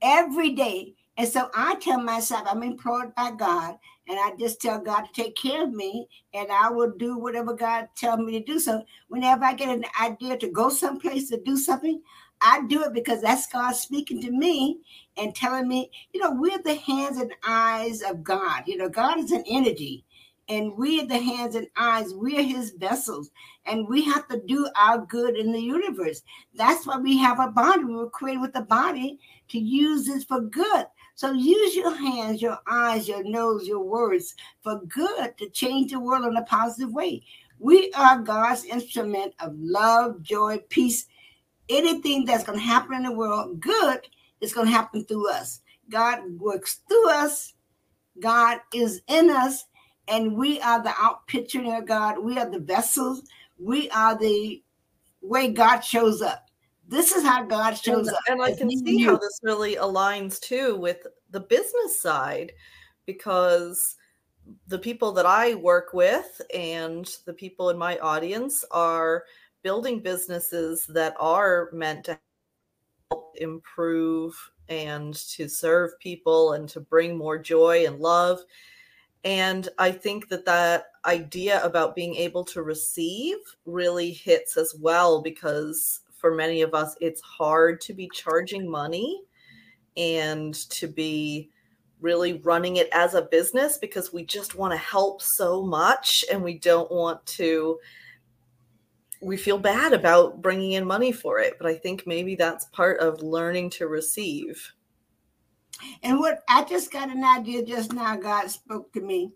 every 0.00 0.52
day 0.52 0.94
and 1.16 1.28
so 1.28 1.50
i 1.54 1.74
tell 1.76 2.00
myself 2.00 2.42
i'm 2.46 2.62
employed 2.62 3.14
by 3.14 3.30
god 3.30 3.76
and 4.08 4.18
I 4.18 4.32
just 4.38 4.60
tell 4.60 4.80
God 4.80 5.02
to 5.02 5.12
take 5.12 5.36
care 5.36 5.62
of 5.62 5.72
me, 5.72 6.08
and 6.34 6.50
I 6.50 6.70
will 6.70 6.92
do 6.98 7.16
whatever 7.18 7.54
God 7.54 7.88
tells 7.96 8.20
me 8.20 8.32
to 8.32 8.44
do. 8.44 8.58
So 8.58 8.84
whenever 9.08 9.44
I 9.44 9.54
get 9.54 9.68
an 9.68 9.84
idea 10.00 10.36
to 10.38 10.50
go 10.50 10.68
someplace 10.68 11.30
to 11.30 11.40
do 11.40 11.56
something, 11.56 12.02
I 12.40 12.66
do 12.66 12.82
it 12.82 12.92
because 12.92 13.22
that's 13.22 13.46
God 13.46 13.72
speaking 13.72 14.20
to 14.22 14.30
me 14.32 14.80
and 15.16 15.34
telling 15.34 15.68
me, 15.68 15.90
you 16.12 16.20
know, 16.20 16.32
we're 16.32 16.58
the 16.58 16.74
hands 16.74 17.18
and 17.18 17.32
eyes 17.46 18.02
of 18.02 18.24
God. 18.24 18.64
You 18.66 18.76
know, 18.76 18.88
God 18.88 19.20
is 19.20 19.30
an 19.30 19.44
energy, 19.46 20.04
and 20.48 20.76
we 20.76 21.00
are 21.00 21.06
the 21.06 21.18
hands 21.18 21.54
and 21.54 21.68
eyes. 21.76 22.12
We're 22.12 22.42
His 22.42 22.72
vessels, 22.72 23.30
and 23.66 23.86
we 23.88 24.02
have 24.02 24.26
to 24.28 24.42
do 24.46 24.68
our 24.76 25.06
good 25.06 25.36
in 25.36 25.52
the 25.52 25.62
universe. 25.62 26.22
That's 26.54 26.84
why 26.88 26.98
we 26.98 27.16
have 27.18 27.38
a 27.38 27.52
body. 27.52 27.84
We 27.84 27.94
were 27.94 28.10
created 28.10 28.40
with 28.40 28.56
a 28.56 28.62
body 28.62 29.20
to 29.50 29.58
use 29.60 30.06
this 30.06 30.24
for 30.24 30.40
good. 30.40 30.86
So 31.22 31.30
use 31.30 31.76
your 31.76 31.94
hands, 31.94 32.42
your 32.42 32.58
eyes, 32.66 33.06
your 33.06 33.22
nose, 33.22 33.68
your 33.68 33.78
words 33.78 34.34
for 34.60 34.80
good 34.88 35.38
to 35.38 35.48
change 35.50 35.92
the 35.92 36.00
world 36.00 36.24
in 36.24 36.36
a 36.36 36.42
positive 36.42 36.92
way. 36.92 37.22
We 37.60 37.92
are 37.92 38.18
God's 38.18 38.64
instrument 38.64 39.32
of 39.38 39.54
love, 39.56 40.20
joy, 40.20 40.64
peace, 40.68 41.06
anything 41.68 42.24
that's 42.24 42.42
going 42.42 42.58
to 42.58 42.64
happen 42.64 42.96
in 42.96 43.02
the 43.04 43.12
world 43.12 43.60
good 43.60 44.00
is 44.40 44.52
going 44.52 44.66
to 44.66 44.72
happen 44.72 45.04
through 45.04 45.30
us. 45.30 45.60
God 45.88 46.24
works 46.40 46.80
through 46.88 47.10
us. 47.10 47.54
God 48.18 48.58
is 48.74 49.00
in 49.06 49.30
us, 49.30 49.66
and 50.08 50.36
we 50.36 50.60
are 50.60 50.82
the 50.82 50.90
outpicturing 50.90 51.78
of 51.78 51.86
God. 51.86 52.18
We 52.18 52.36
are 52.36 52.50
the 52.50 52.58
vessels. 52.58 53.22
We 53.60 53.88
are 53.90 54.18
the 54.18 54.60
way 55.20 55.52
God 55.52 55.82
shows 55.82 56.20
up. 56.20 56.48
This 56.88 57.12
is 57.12 57.24
how 57.24 57.44
God 57.44 57.74
shows 57.74 58.08
and, 58.08 58.16
up. 58.16 58.22
And 58.28 58.42
I 58.42 58.54
can 58.54 58.70
see 58.70 59.00
you. 59.00 59.10
how 59.10 59.16
this 59.16 59.40
really 59.42 59.76
aligns 59.76 60.40
too 60.40 60.76
with 60.76 61.06
the 61.30 61.40
business 61.40 61.98
side 62.00 62.52
because 63.06 63.96
the 64.66 64.78
people 64.78 65.12
that 65.12 65.26
I 65.26 65.54
work 65.54 65.92
with 65.92 66.40
and 66.52 67.08
the 67.26 67.32
people 67.32 67.70
in 67.70 67.78
my 67.78 67.98
audience 67.98 68.64
are 68.70 69.24
building 69.62 70.00
businesses 70.00 70.86
that 70.88 71.14
are 71.20 71.70
meant 71.72 72.04
to 72.04 72.18
help 73.10 73.34
improve 73.36 74.34
and 74.68 75.14
to 75.14 75.48
serve 75.48 75.98
people 76.00 76.54
and 76.54 76.68
to 76.70 76.80
bring 76.80 77.16
more 77.16 77.38
joy 77.38 77.86
and 77.86 78.00
love. 78.00 78.40
And 79.24 79.68
I 79.78 79.92
think 79.92 80.28
that 80.28 80.44
that 80.46 80.86
idea 81.04 81.62
about 81.62 81.94
being 81.94 82.16
able 82.16 82.44
to 82.46 82.62
receive 82.62 83.36
really 83.66 84.12
hits 84.12 84.56
as 84.56 84.74
well 84.80 85.22
because 85.22 86.00
for 86.22 86.32
many 86.32 86.62
of 86.62 86.72
us, 86.72 86.96
it's 87.00 87.20
hard 87.20 87.80
to 87.82 87.92
be 87.92 88.08
charging 88.14 88.70
money 88.70 89.22
and 89.96 90.54
to 90.70 90.86
be 90.86 91.50
really 92.00 92.34
running 92.44 92.76
it 92.76 92.88
as 92.92 93.14
a 93.14 93.22
business 93.22 93.76
because 93.76 94.12
we 94.12 94.24
just 94.24 94.54
want 94.54 94.72
to 94.72 94.78
help 94.78 95.20
so 95.20 95.62
much 95.62 96.24
and 96.30 96.42
we 96.42 96.58
don't 96.58 96.90
want 96.90 97.24
to 97.26 97.78
we 99.20 99.36
feel 99.36 99.58
bad 99.58 99.92
about 99.92 100.42
bringing 100.42 100.72
in 100.72 100.84
money 100.84 101.12
for 101.12 101.38
it 101.38 101.54
but 101.58 101.66
i 101.68 101.74
think 101.74 102.04
maybe 102.06 102.34
that's 102.34 102.64
part 102.66 102.98
of 102.98 103.22
learning 103.22 103.70
to 103.70 103.86
receive. 103.86 104.72
And 106.02 106.18
what 106.18 106.40
i 106.48 106.64
just 106.64 106.90
got 106.90 107.08
an 107.08 107.22
idea 107.22 107.64
just 107.64 107.92
now 107.92 108.16
god 108.16 108.50
spoke 108.50 108.92
to 108.94 109.00
me. 109.00 109.30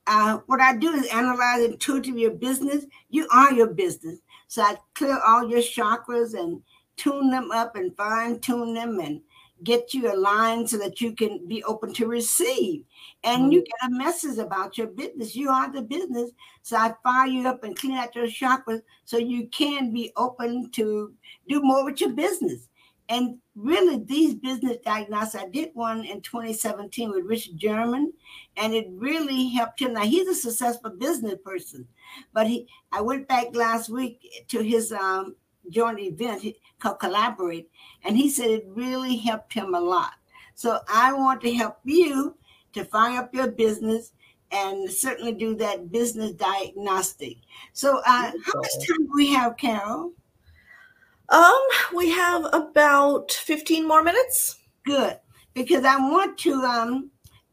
Uh, 0.07 0.39
what 0.47 0.61
I 0.61 0.77
do 0.77 0.93
is 0.93 1.07
analyze 1.07 1.63
intuitive 1.63 2.19
your 2.19 2.33
business. 2.33 2.85
You 3.09 3.27
are 3.33 3.53
your 3.53 3.69
business. 3.69 4.19
So 4.49 4.63
I 4.63 4.77
clear 4.95 5.19
all 5.27 5.49
your 5.49 5.61
chakras 5.61 6.35
and 6.39 6.63
tune 6.97 7.31
them 7.31 7.51
up 7.51 7.77
and 7.77 7.97
fine 7.97 8.39
tune 8.41 8.75
them 8.75 9.01
and 9.01 9.21
get 9.65 9.95
you 9.95 10.13
aligned 10.13 10.69
so 10.69 10.79
that 10.79 11.01
you 11.01 11.13
can 11.13 11.47
be 11.47 11.65
open 11.65 11.93
to 11.95 12.07
receive. 12.07 12.85
And 13.25 13.45
mm-hmm. 13.45 13.53
you 13.53 13.65
get 13.65 13.91
a 13.91 13.95
message 13.95 14.39
about 14.39 14.77
your 14.77 14.89
business. 14.89 15.35
You 15.35 15.51
are 15.51 15.73
the 15.73 15.83
business. 15.83 16.31
So 16.63 16.77
I 16.77 16.95
fire 17.03 17.27
you 17.27 17.49
up 17.49 17.65
and 17.65 17.77
clean 17.77 17.95
out 17.95 18.15
your 18.15 18.27
chakras 18.27 18.83
so 19.05 19.17
you 19.17 19.49
can 19.49 19.93
be 19.93 20.13
open 20.17 20.71
to 20.73 21.13
do 21.49 21.63
more 21.63 21.85
with 21.85 22.01
your 22.01 22.13
business. 22.13 22.69
And 23.09 23.39
really, 23.55 24.03
these 24.03 24.35
business 24.35 24.79
diagnostics, 24.85 25.45
I 25.45 25.49
did 25.49 25.71
one 25.75 26.05
in 26.05 26.21
2017 26.23 27.13
with 27.13 27.25
Richard 27.25 27.57
German, 27.57 28.13
and 28.57 28.75
it 28.75 28.89
really 28.91 29.49
helped 29.51 29.81
him. 29.81 29.93
Now, 29.93 30.03
he's 30.03 30.27
a 30.27 30.35
successful 30.35 30.91
business 30.91 31.37
person, 31.45 31.87
but 32.33 32.49
he, 32.49 32.67
I 32.91 33.01
went 33.01 33.29
back 33.29 33.55
last 33.55 33.89
week 33.89 34.45
to 34.49 34.61
his 34.61 34.91
um, 34.91 35.37
joint 35.71 36.01
event 36.01 36.45
called 36.81 37.01
Collaborate, 37.01 37.71
and 38.05 38.17
he 38.17 38.29
said 38.29 38.51
it 38.51 38.67
really 38.69 39.17
helped 39.17 39.53
him 39.53 39.75
a 39.75 39.81
lot. 39.81 40.13
So 40.55 40.81
I 40.89 41.13
want 41.13 41.41
to 41.43 41.55
help 41.55 41.79
you 41.85 42.37
to 42.73 42.85
fire 42.85 43.21
up 43.21 43.35
your 43.35 43.51
business 43.51 44.13
and 44.53 44.91
certainly 44.91 45.33
do 45.33 45.55
that 45.57 45.91
business 45.91 46.33
diagnostic. 46.33 47.39
So, 47.73 47.99
uh, 47.99 48.31
how 48.45 48.53
much 48.55 48.73
time 48.87 49.07
do 49.07 49.13
we 49.15 49.33
have, 49.33 49.57
Carol? 49.57 50.13
Um, 51.29 51.61
we 51.95 52.11
have 52.11 52.47
about 52.53 53.33
15 53.33 53.87
more 53.87 54.03
minutes. 54.03 54.61
Good. 54.85 55.19
Because 55.55 55.85
I 55.85 55.97
want 55.97 56.39
to 56.39 56.55
um 56.63 57.11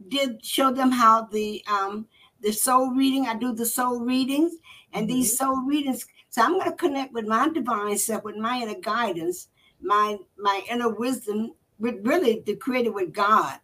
did 0.10 0.46
show 0.46 0.72
them 0.72 0.92
how 0.92 1.24
the 1.32 1.64
um 1.68 2.08
the 2.42 2.52
soul 2.52 2.92
reading, 2.92 3.26
I 3.26 3.36
do 3.36 3.54
the 3.54 3.66
soul 3.66 4.02
readings, 4.02 4.54
and 4.92 5.08
mm-hmm. 5.08 5.16
these 5.16 5.38
soul 5.38 5.64
readings. 5.66 6.06
So 6.34 6.42
I'm 6.42 6.54
going 6.54 6.66
to 6.66 6.76
connect 6.76 7.14
with 7.14 7.28
my 7.28 7.48
divine 7.50 7.96
self, 7.96 8.24
with 8.24 8.38
my 8.38 8.58
inner 8.58 8.80
guidance, 8.80 9.50
my 9.80 10.18
my 10.36 10.64
inner 10.68 10.90
wisdom, 10.90 11.52
with 11.78 12.04
really 12.08 12.42
the 12.44 12.56
created 12.56 12.90
with 12.90 13.14
God. 13.14 13.60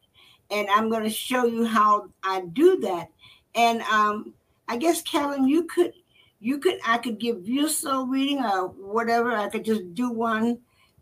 And 0.51 0.69
I'm 0.69 0.88
going 0.88 1.01
to 1.01 1.10
show 1.10 1.45
you 1.45 1.65
how 1.65 2.10
I 2.21 2.41
do 2.53 2.79
that. 2.82 3.10
And 3.55 3.82
um, 3.82 4.36
I 4.67 4.77
guess 4.77 5.01
Kellen, 5.01 5.47
you 5.47 5.63
could 5.63 5.93
you 6.41 6.60
could 6.60 6.77
I 6.86 6.99
could 6.99 7.17
give 7.19 7.49
you 7.49 7.65
a 7.65 7.69
soul 7.69 8.05
reading 8.05 8.45
or 8.45 8.67
whatever. 8.67 9.32
I 9.32 9.49
could 9.49 9.65
just 9.65 9.95
do 9.95 10.12
one, 10.12 10.60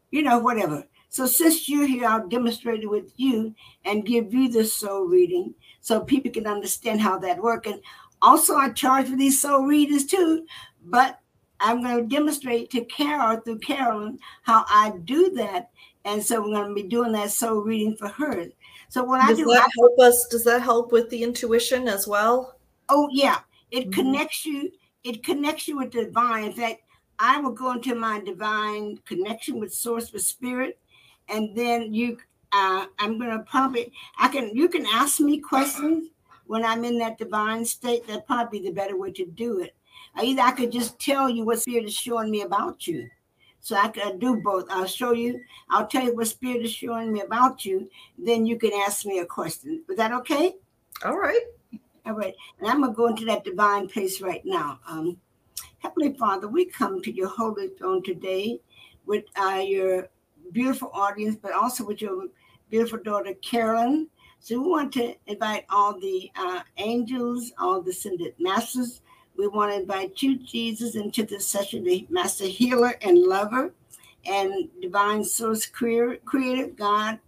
you 0.10 0.24
know, 0.24 0.40
whatever. 0.40 0.86
So 1.10 1.26
since 1.26 1.68
you're 1.68 1.86
here, 1.86 2.08
I'll 2.08 2.30
demonstrate 2.30 2.84
it 2.84 2.90
with 2.90 3.12
you 3.18 3.54
and 3.84 4.06
give 4.06 4.34
you 4.34 4.50
the 4.50 4.64
soul 4.64 5.04
reading 5.04 5.54
so 5.82 6.00
people 6.00 6.32
can 6.32 6.48
understand 6.48 7.02
how 7.02 7.20
that 7.20 7.44
works. 7.44 7.70
And 7.70 7.82
also 8.22 8.56
I 8.56 8.70
charge 8.70 9.10
for 9.10 9.18
these 9.18 9.42
soul 9.42 9.66
readings 9.66 10.06
too, 10.06 10.46
but 10.86 11.20
I'm 11.60 11.82
going 11.82 11.98
to 11.98 12.16
demonstrate 12.16 12.70
to 12.72 12.86
Carol 12.86 13.38
through 13.38 13.60
Carolyn 13.60 14.20
how 14.44 14.66
I 14.68 14.94
do 15.06 15.32
that. 15.32 15.70
And 16.06 16.24
so 16.24 16.42
we're 16.42 16.54
going 16.54 16.70
to 16.70 16.74
be 16.74 16.88
doing 16.88 17.12
that 17.14 17.32
soul 17.32 17.62
reading 17.62 17.96
for 17.98 18.08
her. 18.08 18.46
So 18.90 19.04
when 19.04 19.20
does 19.20 19.32
I 19.40 19.44
do 19.44 19.46
that 19.46 19.64
I, 19.64 19.70
help 19.78 20.00
us, 20.00 20.28
does 20.30 20.44
that 20.46 20.62
help 20.62 20.92
with 20.92 21.10
the 21.10 21.24
intuition 21.24 21.88
as 21.88 22.08
well? 22.08 22.58
Oh 22.90 23.10
yeah. 23.12 23.40
It 23.72 23.90
mm-hmm. 23.90 23.92
connects 23.92 24.46
you 24.46 24.72
it 25.08 25.24
connects 25.24 25.68
you 25.68 25.78
with 25.78 25.92
the 25.92 26.06
divine. 26.06 26.46
In 26.46 26.54
fact, 26.54 26.82
I 27.18 27.40
will 27.40 27.52
go 27.52 27.72
into 27.72 27.96
my 27.96 28.20
divine 28.20 28.98
connection 29.06 29.60
with 29.60 29.74
source 29.74 30.12
with 30.12 30.24
spirit, 30.24 30.80
and 31.30 31.56
then 31.56 31.94
you 31.94 32.18
uh, 32.52 32.86
I'm 33.00 33.18
gonna 33.18 33.40
probably 33.40 33.92
I 34.20 34.28
can 34.28 34.56
you 34.56 34.68
can 34.68 34.86
ask 34.86 35.20
me 35.20 35.40
questions 35.40 36.10
when 36.46 36.66
I'm 36.66 36.84
in 36.84 36.98
that 37.00 37.18
divine 37.18 37.64
state. 37.64 38.06
That 38.08 38.28
probably 38.28 38.60
be 38.60 38.68
the 38.68 38.74
better 38.74 38.98
way 38.98 39.12
to 39.12 39.26
do 39.26 39.60
it. 39.60 39.76
Either 40.22 40.42
I 40.42 40.52
could 40.52 40.72
just 40.72 41.00
tell 41.00 41.30
you 41.30 41.46
what 41.46 41.60
spirit 41.60 41.86
is 41.86 41.94
showing 41.94 42.32
me 42.32 42.42
about 42.42 42.88
you. 42.88 43.10
So 43.60 43.76
I 43.76 43.90
could 43.90 44.20
do 44.20 44.38
both. 44.38 44.66
I'll 44.70 44.86
show 44.86 45.12
you, 45.12 45.42
I'll 45.70 45.88
tell 45.88 46.04
you 46.04 46.16
what 46.16 46.28
spirit 46.28 46.64
is 46.64 46.72
showing 46.72 47.12
me 47.12 47.22
about 47.22 47.66
you. 47.66 47.90
Then 48.18 48.46
you 48.46 48.58
can 48.58 48.72
ask 48.74 49.06
me 49.06 49.20
a 49.20 49.26
question. 49.26 49.84
Is 49.90 49.98
that 49.98 50.14
okay? 50.14 50.56
All 51.04 51.18
right. 51.18 51.42
All 52.06 52.14
right. 52.14 52.34
And 52.60 52.70
I'm 52.70 52.82
going 52.82 52.94
to 52.94 52.96
go 52.96 53.08
into 53.08 53.26
that 53.26 53.44
divine 53.44 53.88
place 53.90 54.22
right 54.22 54.42
now. 54.46 54.80
Um, 54.88 55.18
Heavenly 55.80 56.18
Father, 56.18 56.48
we 56.48 56.66
come 56.66 57.02
to 57.02 57.14
your 57.14 57.28
holy 57.28 57.70
throne 57.70 58.02
today 58.04 58.60
with 59.06 59.26
uh, 59.36 59.62
your 59.66 60.10
beautiful 60.52 60.90
audience, 60.94 61.36
but 61.42 61.52
also 61.52 61.86
with 61.86 62.02
your 62.02 62.28
beautiful 62.70 63.00
daughter, 63.00 63.34
Carolyn. 63.42 64.08
So 64.40 64.60
we 64.62 64.70
want 64.70 64.94
to 64.94 65.16
invite 65.26 65.66
all 65.70 66.00
the 66.00 66.32
uh, 66.36 66.62
angels, 66.78 67.52
all 67.60 67.82
the 67.82 67.92
ascended 67.92 68.34
masters. 68.40 69.02
We 69.38 69.48
want 69.48 69.72
to 69.72 69.80
invite 69.80 70.22
you, 70.24 70.38
Jesus, 70.38 70.96
into 70.96 71.24
this 71.24 71.48
session, 71.48 71.84
the 71.84 72.08
master 72.10 72.46
healer 72.46 72.96
and 73.02 73.20
lover 73.20 73.72
and 74.26 74.68
divine 74.82 75.24
source 75.24 75.66
creator, 75.66 76.68
God. 76.76 77.20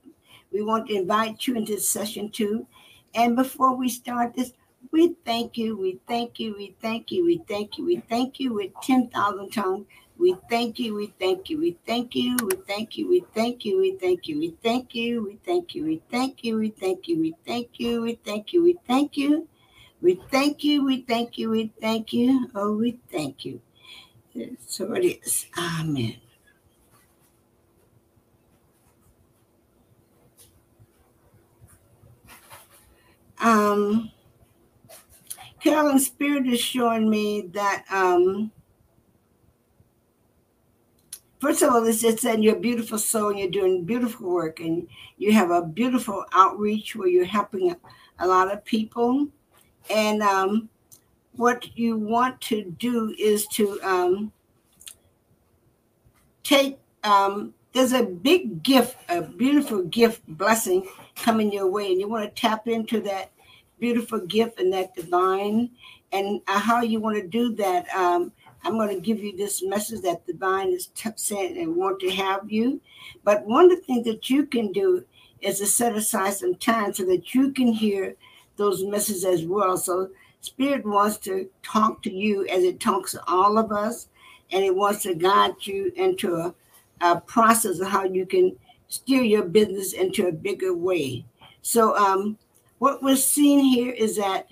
We 0.52 0.64
want 0.64 0.88
to 0.88 0.96
invite 0.96 1.46
you 1.46 1.56
into 1.56 1.76
this 1.76 1.88
session 1.88 2.30
too. 2.32 2.66
And 3.14 3.36
before 3.36 3.76
we 3.76 3.90
start 3.90 4.34
this, 4.34 4.54
we 4.92 5.16
thank 5.24 5.58
you, 5.58 5.78
we 5.78 6.00
thank 6.08 6.40
you, 6.40 6.56
we 6.58 6.76
thank 6.82 7.12
you, 7.12 7.26
we 7.26 7.44
thank 7.48 7.78
you, 7.78 7.86
we 7.86 7.98
thank 8.10 8.40
you 8.40 8.54
with 8.54 8.72
10,000 8.82 9.52
tongues. 9.52 9.86
We 10.18 10.36
thank 10.50 10.80
you, 10.80 10.96
we 10.96 11.14
thank 11.20 11.50
you, 11.50 11.60
we 11.60 11.78
thank 11.86 12.16
you, 12.16 12.36
we 12.36 12.54
thank 12.66 12.98
you, 12.98 13.08
we 13.08 13.24
thank 13.34 13.66
you, 13.66 13.80
we 13.80 13.96
thank 14.02 14.28
you, 14.28 14.42
we 14.42 14.58
thank 14.64 14.94
you, 15.14 15.24
we 15.24 15.38
thank 15.46 15.76
you, 15.76 15.84
we 15.86 16.02
thank 16.10 16.44
you, 16.44 16.58
we 16.58 16.68
thank 16.80 17.08
you, 17.08 17.20
we 17.20 17.36
thank 17.46 17.80
you, 17.80 18.02
we 18.02 18.16
thank 18.26 18.54
you, 18.54 18.64
we 18.64 18.78
thank 18.88 19.16
you, 19.18 19.48
we 20.02 20.20
thank 20.32 20.64
you, 20.64 20.86
we 20.86 21.02
thank 21.02 21.38
you, 21.38 21.50
we 21.50 21.72
thank 21.82 22.14
you, 22.14 22.50
oh, 22.56 22.76
we 22.76 23.00
thank 23.12 23.46
you. 23.46 23.62
So 24.66 24.94
it 24.94 25.06
is. 25.06 25.48
Amen. 25.58 26.16
Um, 33.42 34.12
Carolyn 35.62 36.00
Spirit 36.00 36.48
is 36.48 36.60
showing 36.60 37.10
me 37.10 37.50
that 37.54 37.86
um, 37.90 38.52
first 41.40 41.62
of 41.62 41.74
all, 41.74 41.86
it's 41.86 42.02
just 42.02 42.22
that 42.24 42.42
you're 42.42 42.58
a 42.58 42.60
beautiful 42.60 42.98
soul 42.98 43.30
and 43.30 43.40
you're 43.40 43.50
doing 43.50 43.86
beautiful 43.86 44.30
work 44.30 44.60
and 44.60 44.88
you 45.18 45.32
have 45.34 45.52
a 45.52 45.62
beautiful 45.62 46.26
outreach 46.34 46.96
where 46.96 47.08
you're 47.08 47.26
helping 47.26 47.76
a 48.20 48.28
lot 48.28 48.52
of 48.52 48.64
people. 48.66 49.28
And 49.90 50.22
um, 50.22 50.70
what 51.36 51.78
you 51.78 51.98
want 51.98 52.40
to 52.42 52.64
do 52.64 53.16
is 53.18 53.48
to 53.48 53.80
um, 53.82 54.32
take, 56.44 56.80
um, 57.04 57.54
there's 57.74 57.94
a 57.94 58.04
big 58.04 58.64
gift, 58.64 58.98
a 59.10 59.22
beautiful 59.22 59.84
gift, 59.84 60.22
blessing 60.28 60.88
coming 61.16 61.52
your 61.52 61.68
way, 61.68 61.92
and 61.92 62.00
you 62.00 62.08
want 62.08 62.24
to 62.24 62.42
tap 62.42 62.68
into 62.68 63.00
that 63.02 63.32
beautiful 63.80 64.20
gift 64.20 64.60
and 64.60 64.74
that 64.74 64.94
divine. 64.96 65.70
And 66.12 66.42
uh, 66.48 66.60
how 66.60 66.82
you 66.82 67.00
want 67.00 67.18
to 67.18 67.28
do 67.28 67.56
that, 67.56 67.88
um, 67.96 68.32
I'm 68.64 68.74
going 68.74 68.94
to 68.94 69.00
give 69.02 69.20
you 69.20 69.38
this 69.38 69.64
message 69.64 70.02
that 70.02 70.26
divine 70.26 70.70
is 70.70 70.88
t- 70.88 71.10
saying 71.16 71.58
and 71.58 71.76
want 71.76 72.00
to 72.02 72.10
have 72.12 72.52
you. 72.52 72.82
But 73.24 73.46
one 73.46 73.66
of 73.66 73.72
the 73.72 73.86
things 73.86 74.06
that 74.06 74.30
you 74.30 74.46
can 74.46 74.72
do 74.72 75.06
is 75.42 75.60
to 75.60 75.66
set 75.68 75.96
aside 75.96 76.34
some 76.34 76.56
time 76.56 76.94
so 76.94 77.06
that 77.06 77.34
you 77.34 77.52
can 77.52 77.68
hear 77.68 78.16
those 78.60 78.84
messages 78.84 79.26
as 79.26 79.46
well. 79.46 79.76
So 79.78 80.10
Spirit 80.42 80.86
wants 80.86 81.18
to 81.18 81.50
talk 81.64 82.04
to 82.04 82.14
you 82.14 82.46
as 82.48 82.64
it 82.64 82.80
talks 82.80 83.14
to 83.14 83.24
all 83.28 83.58
of 83.58 83.72
us, 83.72 84.08
and 84.52 84.64
it 84.64 84.76
wants 84.76 85.02
to 85.04 85.16
guide 85.16 85.56
you 85.62 85.92
into 85.96 86.36
a, 86.36 86.54
a 87.02 87.20
process 87.22 87.80
of 87.80 87.88
how 87.88 88.04
you 88.04 88.26
can 88.26 88.56
steer 88.88 89.24
your 89.24 89.44
business 89.44 89.94
into 89.94 90.28
a 90.28 90.32
bigger 90.32 90.74
way. 90.74 91.26
So 91.62 91.96
um, 91.98 92.38
what 92.78 93.02
we're 93.04 93.16
seeing 93.16 93.66
here 93.66 93.92
is 93.92 94.18
that 94.18 94.48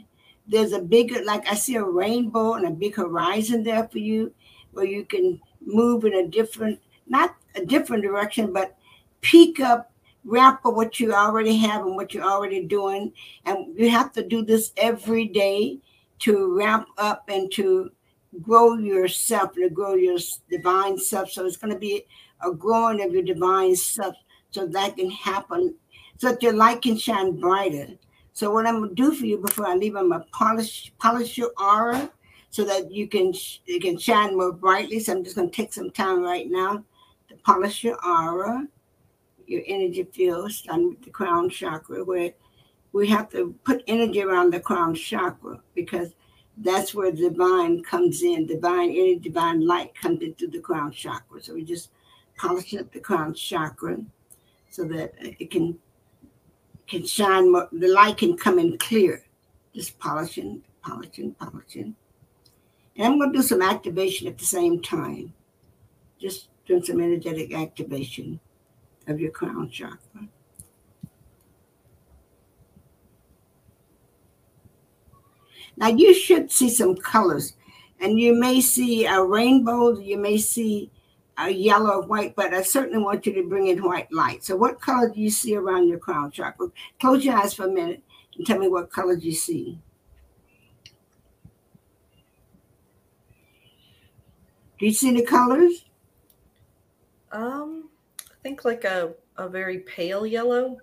there's 0.47 0.73
a 0.73 0.79
bigger, 0.79 1.23
like 1.23 1.47
I 1.49 1.55
see 1.55 1.75
a 1.75 1.83
rainbow 1.83 2.53
and 2.53 2.67
a 2.67 2.71
big 2.71 2.95
horizon 2.95 3.63
there 3.63 3.87
for 3.87 3.99
you, 3.99 4.33
where 4.71 4.85
you 4.85 5.05
can 5.05 5.39
move 5.65 6.05
in 6.05 6.13
a 6.13 6.27
different, 6.27 6.79
not 7.07 7.35
a 7.55 7.65
different 7.65 8.03
direction, 8.03 8.53
but 8.53 8.77
peak 9.21 9.59
up, 9.59 9.91
wrap 10.27 10.65
up 10.65 10.75
what 10.75 10.99
you 10.99 11.13
already 11.13 11.57
have 11.57 11.85
and 11.85 11.95
what 11.95 12.13
you're 12.13 12.23
already 12.23 12.65
doing. 12.65 13.13
And 13.45 13.77
you 13.77 13.89
have 13.89 14.11
to 14.13 14.23
do 14.23 14.43
this 14.43 14.73
every 14.77 15.25
day 15.25 15.79
to 16.19 16.55
ramp 16.55 16.87
up 16.97 17.23
and 17.29 17.51
to 17.53 17.91
grow 18.41 18.75
yourself 18.75 19.55
and 19.55 19.69
to 19.69 19.73
grow 19.73 19.95
your 19.95 20.19
divine 20.49 20.97
self. 20.99 21.31
So 21.31 21.45
it's 21.45 21.57
going 21.57 21.73
to 21.73 21.79
be 21.79 22.05
a 22.45 22.51
growing 22.51 23.01
of 23.01 23.13
your 23.13 23.23
divine 23.23 23.75
self 23.75 24.15
so 24.51 24.67
that 24.67 24.97
can 24.97 25.09
happen, 25.09 25.75
so 26.17 26.29
that 26.29 26.43
your 26.43 26.53
light 26.53 26.81
can 26.81 26.97
shine 26.97 27.39
brighter. 27.39 27.87
So 28.33 28.51
what 28.51 28.67
I'm 28.67 28.81
gonna 28.81 28.93
do 28.93 29.13
for 29.13 29.25
you 29.25 29.39
before 29.39 29.65
I 29.65 29.73
leave, 29.73 29.95
I'm 29.95 30.11
gonna 30.11 30.23
polish 30.31 30.93
polish 30.99 31.39
your 31.39 31.51
aura 31.59 32.11
so 32.51 32.63
that 32.65 32.91
you 32.91 33.07
can 33.07 33.33
you 33.65 33.79
can 33.79 33.97
shine 33.97 34.37
more 34.37 34.51
brightly. 34.51 34.99
So 34.99 35.13
I'm 35.13 35.23
just 35.23 35.35
gonna 35.35 35.49
take 35.49 35.73
some 35.73 35.89
time 35.89 36.21
right 36.21 36.47
now 36.47 36.83
to 37.29 37.35
polish 37.37 37.83
your 37.83 37.97
aura, 38.05 38.67
your 39.47 39.63
energy 39.65 40.03
field, 40.03 40.51
starting 40.51 40.89
with 40.89 41.03
the 41.03 41.09
crown 41.09 41.49
chakra, 41.49 42.03
where 42.03 42.31
we 42.91 43.07
have 43.07 43.29
to 43.29 43.55
put 43.63 43.83
energy 43.87 44.21
around 44.21 44.53
the 44.53 44.59
crown 44.59 44.93
chakra 44.93 45.59
because 45.75 46.13
that's 46.57 46.93
where 46.93 47.11
the 47.11 47.29
divine 47.29 47.83
comes 47.83 48.23
in. 48.23 48.47
Divine 48.47 48.89
energy, 48.89 49.19
divine 49.19 49.65
light 49.65 49.93
comes 49.95 50.21
in 50.21 50.33
through 50.35 50.49
the 50.49 50.59
crown 50.59 50.91
chakra. 50.91 51.41
So 51.41 51.53
we 51.53 51.63
just 51.63 51.91
polish 52.37 52.73
up 52.75 52.91
the 52.91 52.99
crown 52.99 53.33
chakra 53.33 53.99
so 54.69 54.83
that 54.85 55.13
it 55.19 55.51
can 55.51 55.77
can 56.87 57.05
shine 57.05 57.51
more, 57.51 57.67
the 57.71 57.87
light 57.87 58.17
can 58.17 58.37
come 58.37 58.59
in 58.59 58.77
clear. 58.77 59.23
Just 59.75 59.99
polishing, 59.99 60.63
polishing, 60.81 61.33
polishing. 61.33 61.95
And 62.95 63.05
I'm 63.05 63.19
going 63.19 63.31
to 63.31 63.39
do 63.39 63.43
some 63.43 63.61
activation 63.61 64.27
at 64.27 64.37
the 64.37 64.45
same 64.45 64.81
time. 64.81 65.33
Just 66.19 66.47
doing 66.65 66.83
some 66.83 67.01
energetic 67.01 67.53
activation 67.53 68.39
of 69.07 69.19
your 69.19 69.31
crown 69.31 69.69
chakra. 69.69 70.27
Now 75.77 75.89
you 75.89 76.13
should 76.13 76.51
see 76.51 76.69
some 76.69 76.95
colors, 76.95 77.53
and 77.99 78.19
you 78.19 78.33
may 78.33 78.61
see 78.61 79.05
a 79.05 79.23
rainbow, 79.23 79.97
you 79.99 80.17
may 80.17 80.37
see 80.37 80.91
a 81.37 81.49
yellow 81.49 82.01
or 82.01 82.01
white, 82.01 82.35
but 82.35 82.53
I 82.53 82.63
certainly 82.63 83.03
want 83.03 83.25
you 83.25 83.33
to 83.33 83.47
bring 83.47 83.67
in 83.67 83.83
white 83.83 84.11
light. 84.11 84.43
So, 84.43 84.55
what 84.55 84.81
color 84.81 85.09
do 85.09 85.21
you 85.21 85.29
see 85.29 85.55
around 85.55 85.87
your 85.87 85.99
crown 85.99 86.31
chakra? 86.31 86.69
Close 86.99 87.23
your 87.23 87.35
eyes 87.35 87.53
for 87.53 87.65
a 87.65 87.71
minute 87.71 88.03
and 88.35 88.45
tell 88.45 88.57
me 88.57 88.67
what 88.67 88.91
colors 88.91 89.23
you 89.23 89.33
see. 89.33 89.79
Do 94.79 94.85
you 94.85 94.93
see 94.93 95.15
the 95.15 95.25
colors? 95.25 95.85
Um, 97.31 97.89
think 98.47 98.63
like 98.63 98.85
a, 98.85 99.13
a 99.35 99.49
very 99.49 99.79
pale 99.79 100.25
yellow. 100.25 100.77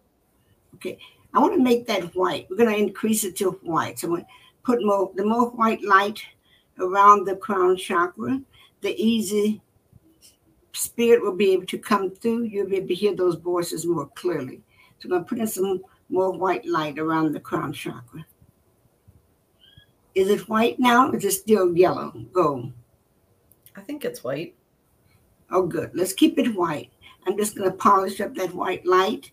Okay, 0.74 0.98
I 1.32 1.38
want 1.38 1.54
to 1.54 1.62
make 1.62 1.86
that 1.86 2.14
white. 2.14 2.46
We're 2.50 2.58
going 2.58 2.74
to 2.74 2.76
increase 2.76 3.24
it 3.24 3.36
to 3.36 3.52
white. 3.62 3.98
So, 3.98 4.08
I'm 4.08 4.14
going 4.14 4.24
to 4.24 4.28
put 4.64 4.84
more 4.84 5.10
the 5.14 5.24
more 5.24 5.48
white 5.50 5.82
light 5.82 6.20
around 6.78 7.24
the 7.24 7.36
crown 7.36 7.76
chakra, 7.76 8.40
the 8.82 8.94
easy 9.02 9.62
spirit 10.72 11.22
will 11.22 11.36
be 11.36 11.52
able 11.52 11.66
to 11.66 11.78
come 11.78 12.10
through. 12.10 12.42
You'll 12.42 12.68
be 12.68 12.76
able 12.76 12.88
to 12.88 12.94
hear 12.94 13.14
those 13.16 13.36
voices 13.36 13.86
more 13.86 14.08
clearly. 14.14 14.60
So 14.98 15.06
I'm 15.06 15.10
going 15.10 15.24
to 15.24 15.28
put 15.28 15.38
in 15.38 15.46
some 15.46 15.80
more 16.10 16.32
white 16.32 16.66
light 16.66 16.98
around 16.98 17.32
the 17.32 17.40
crown 17.40 17.72
chakra. 17.72 18.26
Is 20.14 20.28
it 20.28 20.48
white 20.50 20.78
now? 20.78 21.10
Or 21.10 21.16
is 21.16 21.24
it 21.24 21.32
still 21.32 21.74
yellow, 21.74 22.12
gold? 22.32 22.72
I 23.74 23.80
think 23.80 24.04
it's 24.04 24.22
white. 24.22 24.54
Oh, 25.50 25.66
good. 25.66 25.92
Let's 25.94 26.12
keep 26.12 26.38
it 26.38 26.54
white. 26.54 26.90
I'm 27.26 27.36
just 27.36 27.56
going 27.56 27.70
to 27.70 27.76
polish 27.76 28.20
up 28.20 28.34
that 28.34 28.54
white 28.54 28.84
light 28.86 29.30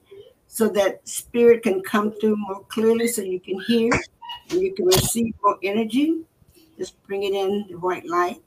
so 0.48 0.68
that 0.70 1.08
spirit 1.08 1.64
can 1.64 1.82
come 1.82 2.12
through 2.12 2.36
more 2.36 2.64
clearly 2.66 3.08
so 3.08 3.22
you 3.22 3.40
can 3.40 3.60
hear 3.62 3.92
and 4.50 4.62
you 4.62 4.74
can 4.74 4.86
receive 4.86 5.34
more 5.44 5.58
energy. 5.64 6.22
Just 6.78 7.02
bring 7.04 7.24
it 7.24 7.34
in 7.34 7.66
the 7.70 7.78
white 7.78 8.06
light. 8.06 8.42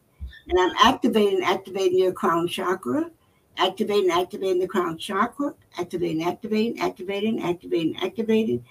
And 0.49 0.59
I'm 0.59 0.75
activating, 0.83 1.43
activating 1.43 1.99
your 1.99 2.13
crown 2.13 2.47
chakra, 2.49 3.11
activating, 3.57 4.11
activating 4.11 4.61
the 4.61 4.69
crown 4.69 4.99
chakra, 4.99 5.55
activating, 5.79 6.25
activating, 6.25 6.81
activating, 6.81 7.43
activating, 7.43 7.97
activating, 8.03 8.65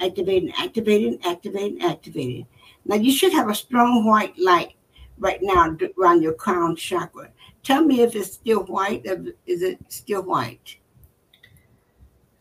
activating, 0.00 0.52
activating, 0.58 1.18
activating, 1.24 1.82
activating. 1.82 2.46
Now 2.84 2.96
you 2.96 3.12
should 3.12 3.32
have 3.32 3.48
a 3.48 3.54
strong 3.54 4.04
white 4.04 4.36
light 4.38 4.74
right 5.18 5.38
now 5.42 5.76
around 5.98 6.22
your 6.22 6.32
crown 6.32 6.74
chakra. 6.74 7.30
Tell 7.62 7.84
me 7.84 8.00
if 8.00 8.14
it's 8.16 8.34
still 8.34 8.64
white. 8.64 9.04
Is 9.46 9.62
it 9.62 9.78
still 9.88 10.22
white? 10.22 10.76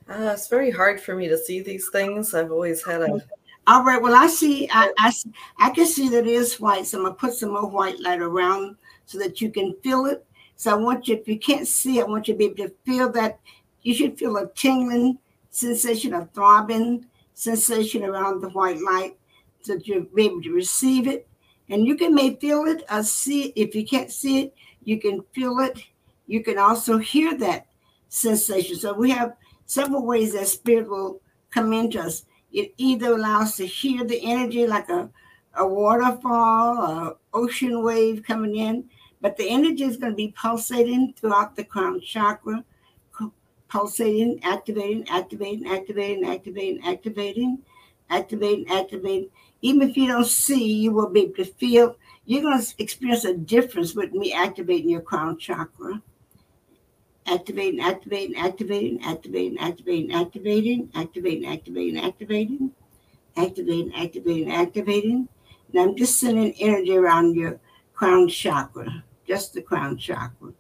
Uh, 0.09 0.31
it's 0.33 0.47
very 0.47 0.71
hard 0.71 0.99
for 0.99 1.15
me 1.15 1.27
to 1.27 1.37
see 1.37 1.61
these 1.61 1.89
things. 1.89 2.33
I've 2.33 2.51
always 2.51 2.83
had 2.83 3.01
a 3.01 3.21
all 3.69 3.83
right. 3.83 4.01
Well, 4.01 4.15
I 4.15 4.25
see. 4.25 4.67
I, 4.71 4.91
I, 4.97 5.13
I 5.59 5.69
can 5.69 5.85
see 5.85 6.09
that 6.09 6.25
it 6.25 6.27
is 6.27 6.59
white. 6.59 6.87
So 6.87 6.97
I'm 6.97 7.03
gonna 7.03 7.13
put 7.13 7.33
some 7.33 7.51
more 7.51 7.69
white 7.69 7.99
light 7.99 8.19
around 8.19 8.77
so 9.05 9.19
that 9.19 9.41
you 9.41 9.51
can 9.51 9.75
feel 9.83 10.07
it. 10.07 10.25
So 10.55 10.71
I 10.71 10.73
want 10.73 11.07
you, 11.07 11.17
if 11.17 11.27
you 11.27 11.37
can't 11.37 11.67
see, 11.67 12.01
I 12.01 12.05
want 12.05 12.27
you 12.27 12.33
to 12.33 12.37
be 12.39 12.45
able 12.45 12.55
to 12.55 12.73
feel 12.83 13.11
that. 13.11 13.39
You 13.83 13.93
should 13.93 14.17
feel 14.17 14.37
a 14.37 14.49
tingling 14.55 15.19
sensation, 15.51 16.15
a 16.15 16.25
throbbing 16.33 17.05
sensation 17.35 18.03
around 18.03 18.41
the 18.41 18.49
white 18.49 18.81
light, 18.81 19.17
so 19.61 19.75
that 19.75 19.87
you'll 19.87 20.07
be 20.15 20.25
able 20.25 20.41
to 20.41 20.51
receive 20.51 21.07
it. 21.07 21.28
And 21.69 21.85
you 21.85 21.95
can 21.95 22.15
may 22.15 22.35
feel 22.35 22.65
it 22.65 22.83
or 22.91 23.03
see 23.03 23.43
it. 23.43 23.53
If 23.55 23.75
you 23.75 23.85
can't 23.85 24.11
see 24.11 24.41
it, 24.41 24.55
you 24.83 24.99
can 24.99 25.23
feel 25.33 25.59
it. 25.59 25.83
You 26.27 26.43
can 26.43 26.57
also 26.57 26.97
hear 26.97 27.37
that 27.37 27.67
sensation. 28.09 28.77
So 28.77 28.93
we 28.93 29.11
have 29.11 29.35
several 29.65 30.05
ways 30.05 30.33
that 30.33 30.47
spirit 30.47 30.89
will 30.89 31.21
come 31.51 31.73
into 31.73 32.01
us. 32.01 32.25
It 32.51 32.73
either 32.77 33.13
allows 33.13 33.55
to 33.57 33.65
hear 33.65 34.03
the 34.03 34.19
energy 34.23 34.65
like 34.65 34.89
a, 34.89 35.09
a 35.55 35.67
waterfall, 35.67 36.77
or 36.77 37.17
ocean 37.33 37.83
wave 37.83 38.23
coming 38.23 38.55
in, 38.55 38.89
but 39.21 39.37
the 39.37 39.49
energy 39.49 39.83
is 39.83 39.97
going 39.97 40.11
to 40.11 40.15
be 40.15 40.33
pulsating 40.35 41.13
throughout 41.13 41.55
the 41.55 41.63
crown 41.63 42.01
chakra, 42.01 42.63
pulsating, 43.67 44.39
activating, 44.43 45.07
activating, 45.09 45.67
activating, 45.67 46.25
activating, 46.25 46.83
activating, 46.83 47.59
activating, 48.09 48.69
activating. 48.69 49.29
Even 49.61 49.89
if 49.89 49.97
you 49.97 50.07
don't 50.07 50.25
see, 50.25 50.73
you 50.73 50.91
will 50.91 51.09
be 51.09 51.21
able 51.21 51.35
to 51.35 51.45
feel. 51.45 51.95
You're 52.25 52.41
going 52.41 52.61
to 52.61 52.73
experience 52.77 53.25
a 53.25 53.35
difference 53.35 53.93
with 53.93 54.13
me 54.13 54.33
activating 54.33 54.89
your 54.89 55.01
crown 55.01 55.37
chakra. 55.37 56.01
Activating, 57.25 57.81
activating, 57.81 58.35
activating, 58.37 59.01
activating, 59.03 59.59
activating, 59.59 60.11
activating, 60.13 60.91
activating, 60.95 61.47
activating, 61.47 61.99
activating, 61.99 62.71
activating, 63.35 63.93
activating, 63.95 64.51
activating. 64.51 65.27
And 65.73 65.81
I'm 65.81 65.95
just 65.95 66.19
sending 66.19 66.53
energy 66.53 66.95
around 66.95 67.35
your 67.35 67.59
crown 67.93 68.27
chakra, 68.29 69.03
just 69.27 69.53
the 69.53 69.61
crown 69.61 69.97
chakra. 69.97 70.53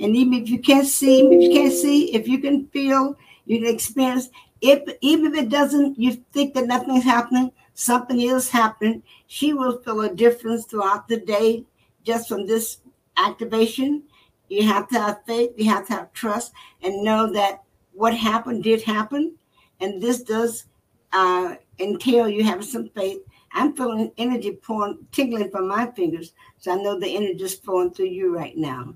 And 0.00 0.16
even 0.16 0.34
if 0.34 0.48
you 0.48 0.58
can't 0.58 0.86
see, 0.86 1.26
if 1.26 1.42
you 1.42 1.50
can't 1.50 1.72
see, 1.72 2.14
if 2.14 2.26
you 2.26 2.38
can 2.38 2.66
feel, 2.68 3.16
you 3.46 3.60
can 3.60 3.74
experience. 3.74 4.30
If 4.60 4.82
even 5.00 5.32
if 5.32 5.44
it 5.44 5.48
doesn't, 5.50 5.98
you 5.98 6.24
think 6.32 6.54
that 6.54 6.66
nothing's 6.66 7.04
happening, 7.04 7.52
something 7.78 8.20
is 8.20 8.50
happening. 8.50 9.02
She 9.28 9.52
will 9.52 9.78
feel 9.78 10.00
a 10.00 10.12
difference 10.12 10.66
throughout 10.66 11.06
the 11.06 11.18
day 11.18 11.64
just 12.02 12.28
from 12.28 12.44
this 12.44 12.78
activation. 13.16 14.02
You 14.48 14.66
have 14.66 14.88
to 14.88 14.98
have 14.98 15.24
faith, 15.26 15.52
you 15.56 15.66
have 15.70 15.86
to 15.86 15.92
have 15.92 16.12
trust, 16.12 16.52
and 16.82 17.04
know 17.04 17.32
that 17.32 17.62
what 17.92 18.16
happened 18.16 18.64
did 18.64 18.82
happen. 18.82 19.36
And 19.80 20.02
this 20.02 20.22
does 20.22 20.64
uh, 21.12 21.54
entail 21.78 22.28
you 22.28 22.42
having 22.42 22.62
some 22.62 22.88
faith. 22.88 23.20
I'm 23.52 23.76
feeling 23.76 24.10
energy 24.18 24.58
pouring, 24.60 25.06
tingling 25.12 25.50
from 25.50 25.68
my 25.68 25.86
fingers. 25.92 26.32
So 26.58 26.72
I 26.72 26.82
know 26.82 26.98
the 26.98 27.14
energy 27.14 27.44
is 27.44 27.54
flowing 27.54 27.92
through 27.92 28.06
you 28.06 28.34
right 28.34 28.56
now. 28.56 28.94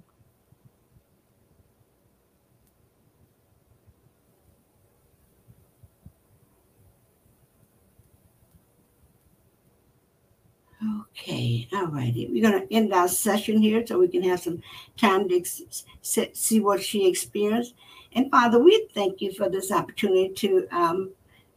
Okay, 10.82 11.68
all 11.72 11.86
righty. 11.86 12.28
We're 12.28 12.50
going 12.50 12.66
to 12.66 12.74
end 12.74 12.92
our 12.92 13.06
session 13.06 13.58
here 13.58 13.86
so 13.86 13.98
we 13.98 14.08
can 14.08 14.22
have 14.24 14.40
some 14.40 14.62
time 14.96 15.28
to 15.28 15.36
ex- 15.36 15.84
see 16.02 16.60
what 16.60 16.82
she 16.82 17.08
experienced. 17.08 17.74
And 18.14 18.30
Father, 18.30 18.58
we 18.58 18.88
thank 18.92 19.20
you 19.20 19.32
for 19.32 19.48
this 19.48 19.70
opportunity 19.70 20.30
to 20.34 20.66
um, 20.72 21.10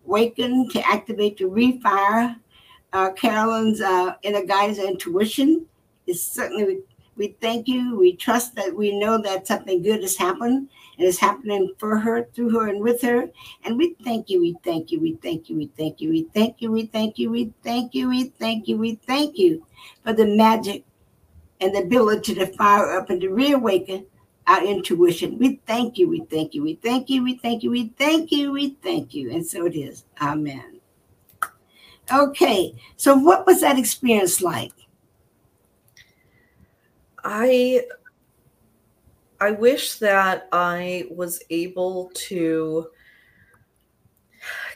waken, 0.04 0.70
to 0.70 0.88
activate, 0.88 1.38
to 1.38 1.50
refire 1.50 2.36
uh, 2.94 3.12
Carolyn's 3.14 3.82
uh, 3.82 4.16
inner 4.22 4.46
guidance 4.46 4.78
and 4.78 4.90
intuition. 4.90 5.66
It's 6.06 6.22
certainly 6.22 6.80
we 7.16 7.36
thank 7.42 7.68
you. 7.68 7.98
We 7.98 8.16
trust 8.16 8.56
that 8.56 8.76
we 8.76 8.98
know 8.98 9.22
that 9.22 9.48
something 9.48 9.82
good 9.82 10.02
has 10.02 10.18
happened 10.18 10.70
and 10.98 11.08
is 11.08 11.20
happening 11.20 11.74
for 11.78 11.98
her, 11.98 12.28
through 12.34 12.50
her, 12.50 12.68
and 12.68 12.82
with 12.82 13.02
her. 13.02 13.30
And 13.64 13.78
we 13.78 13.96
thank 14.04 14.30
you. 14.30 14.42
We 14.42 14.58
thank 14.64 14.92
you. 14.92 15.00
We 15.00 15.18
thank 15.22 15.50
you. 15.50 15.56
We 15.56 15.68
thank 15.78 16.02
you. 16.02 16.12
We 16.12 16.24
thank 16.34 16.62
you. 16.62 16.72
We 16.72 16.86
thank 16.88 17.18
you. 17.18 17.30
We 17.32 17.54
thank 17.64 17.96
you. 17.96 18.10
We 18.10 18.24
thank 18.40 18.68
you. 18.68 18.78
We 18.78 18.96
thank 18.96 19.38
you 19.38 19.66
for 20.04 20.14
the 20.14 20.26
magic 20.26 20.84
and 21.62 21.74
the 21.74 21.84
ability 21.84 22.36
to 22.36 22.48
fire 22.48 22.98
up 22.98 23.10
and 23.10 23.22
to 23.22 23.30
reawaken 23.30 24.06
our 24.48 24.64
intuition. 24.64 25.38
We 25.40 25.62
thank 25.66 25.98
you. 25.98 26.10
We 26.10 26.22
thank 26.30 26.54
you. 26.54 26.64
We 26.64 26.76
thank 26.76 27.10
you. 27.10 27.24
We 27.24 27.36
thank 27.36 27.64
you. 27.64 27.72
We 27.72 27.90
thank 27.98 28.32
you. 28.32 28.52
We 28.52 28.70
thank 28.82 29.14
you. 29.14 29.32
And 29.32 29.46
so 29.46 29.66
it 29.66 29.76
is. 29.76 30.06
Amen. 30.22 30.80
Okay. 32.14 32.76
So, 32.98 33.16
what 33.16 33.48
was 33.48 33.62
that 33.62 33.80
experience 33.80 34.42
like? 34.42 34.74
I 37.26 37.82
I 39.42 39.52
wish 39.52 39.96
that 39.96 40.48
I 40.52 41.08
was 41.12 41.42
able 41.50 42.10
to 42.14 42.88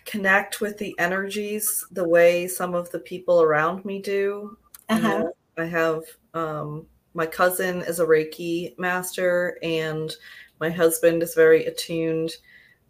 connect 0.05 0.59
with 0.59 0.77
the 0.77 0.95
energies 0.99 1.85
the 1.91 2.07
way 2.07 2.47
some 2.47 2.73
of 2.73 2.89
the 2.91 2.99
people 2.99 3.41
around 3.41 3.85
me 3.85 4.01
do. 4.01 4.57
Uh-huh. 4.89 5.07
You 5.07 5.19
know, 5.19 5.33
I 5.57 5.65
have 5.65 6.01
um, 6.33 6.87
my 7.13 7.25
cousin 7.25 7.81
is 7.81 7.99
a 7.99 8.05
Reiki 8.05 8.77
master, 8.77 9.57
and 9.61 10.13
my 10.59 10.69
husband 10.69 11.23
is 11.23 11.35
very 11.35 11.65
attuned 11.65 12.31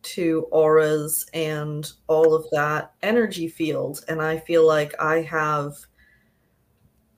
to 0.01 0.47
auras 0.51 1.25
and 1.33 1.91
all 2.07 2.33
of 2.33 2.45
that 2.51 2.93
energy 3.03 3.49
field. 3.49 4.05
And 4.07 4.21
I 4.21 4.37
feel 4.37 4.65
like 4.65 4.93
I 4.99 5.21
have 5.23 5.75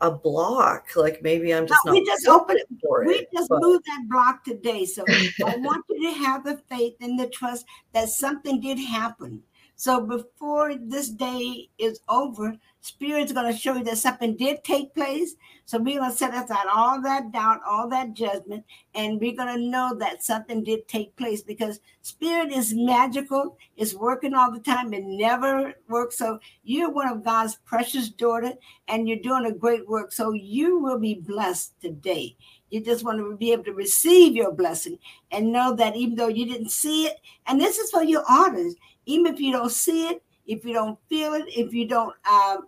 a 0.02 0.12
block. 0.12 0.88
Like 0.96 1.22
maybe 1.22 1.54
I'm 1.54 1.68
just 1.68 1.86
no, 1.86 1.94
not. 1.94 2.00
We 2.00 2.06
just 2.06 2.28
open 2.28 2.58
it 2.58 2.68
for 2.82 3.06
we 3.06 3.14
it. 3.14 3.30
We 3.32 3.38
just 3.38 3.50
but... 3.50 3.62
moved 3.62 3.86
that 3.86 4.08
block 4.10 4.44
today. 4.44 4.86
So 4.86 5.04
I 5.08 5.56
want 5.58 5.86
you 5.90 6.12
to 6.12 6.18
have 6.20 6.44
the 6.44 6.58
faith 6.70 6.96
and 7.00 7.20
the 7.20 7.28
trust 7.28 7.66
that 7.94 8.10
something 8.10 8.60
did 8.60 8.80
happen. 8.80 9.42
So 9.76 10.02
before 10.02 10.76
this 10.76 11.10
day 11.10 11.70
is 11.78 12.02
over, 12.08 12.56
Spirit's 12.82 13.32
going 13.32 13.52
to 13.52 13.58
show 13.58 13.76
you 13.76 13.84
that 13.84 13.98
something 13.98 14.36
did 14.36 14.64
take 14.64 14.94
place. 14.94 15.36
So 15.66 15.78
we're 15.78 16.00
going 16.00 16.12
to 16.12 16.18
set 16.18 16.34
aside 16.34 16.66
all 16.74 17.02
that 17.02 17.32
doubt, 17.32 17.62
all 17.66 17.88
that 17.90 18.14
judgment, 18.14 18.66
and 18.94 19.22
we're 19.22 19.36
going 19.36 19.56
to 19.56 19.70
know 19.70 19.96
that 20.00 20.24
something 20.24 20.64
did 20.64 20.88
take 20.88 21.16
place 21.16 21.42
because 21.42 21.80
Spirit 22.02 22.52
is 22.52 22.74
magical, 22.74 23.58
it's 23.78 23.94
working 23.94 24.34
all 24.34 24.52
the 24.52 24.60
time, 24.60 24.94
it 24.94 25.06
never 25.06 25.74
works. 25.88 26.18
So 26.18 26.40
you're 26.64 26.90
one 26.90 27.08
of 27.08 27.24
God's 27.24 27.56
precious 27.64 28.10
daughter, 28.10 28.54
and 28.88 29.08
you're 29.08 29.18
doing 29.18 29.46
a 29.46 29.54
great 29.54 29.88
work. 29.88 30.12
So 30.12 30.34
you 30.34 30.80
will 30.80 31.00
be 31.00 31.16
blessed 31.16 31.80
today. 31.80 32.36
You 32.70 32.82
just 32.82 33.06
want 33.06 33.20
to 33.20 33.38
be 33.38 33.52
able 33.52 33.66
to 33.66 33.74
receive 33.74 34.36
your 34.36 34.52
blessing 34.52 34.98
and 35.32 35.52
know 35.52 35.76
that 35.76 35.96
even 35.96 36.16
though 36.16 36.30
you 36.30 36.46
didn't 36.46 36.72
see 36.72 37.06
it, 37.06 37.18
and 37.46 37.62
this 37.62 37.78
is 37.78 37.92
for 37.92 38.04
your 38.04 38.24
orders 38.30 38.76
even 39.06 39.34
if 39.34 39.40
you 39.40 39.52
don't 39.52 39.72
see 39.72 40.08
it, 40.08 40.24
if 40.46 40.66
you 40.66 40.74
don't 40.74 40.98
feel 41.08 41.34
it, 41.34 41.46
if 41.48 41.74
you 41.74 41.88
don't 41.88 42.14
um, 42.30 42.68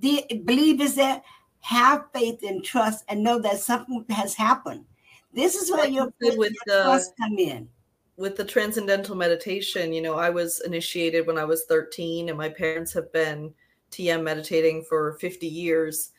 believe 0.00 0.80
is 0.80 0.94
that 0.96 1.22
have 1.60 2.04
faith 2.14 2.40
and 2.42 2.64
trust 2.64 3.04
and 3.08 3.22
know 3.22 3.38
that 3.40 3.58
something 3.58 4.04
has 4.10 4.34
happened. 4.34 4.84
This 5.32 5.54
is 5.54 5.70
where 5.70 5.88
your 5.88 6.12
faith 6.20 6.38
with 6.38 6.54
the, 6.66 6.82
trust 6.84 7.12
come 7.18 7.38
in. 7.38 7.68
With 8.16 8.36
the 8.36 8.44
transcendental 8.44 9.14
meditation, 9.14 9.92
you 9.92 10.02
know, 10.02 10.14
I 10.14 10.30
was 10.30 10.60
initiated 10.64 11.26
when 11.26 11.38
I 11.38 11.44
was 11.44 11.64
13, 11.66 12.28
and 12.28 12.38
my 12.38 12.48
parents 12.48 12.92
have 12.94 13.12
been 13.12 13.52
TM 13.90 14.22
meditating 14.22 14.84
for 14.88 15.14
50 15.20 15.46
years. 15.46 16.12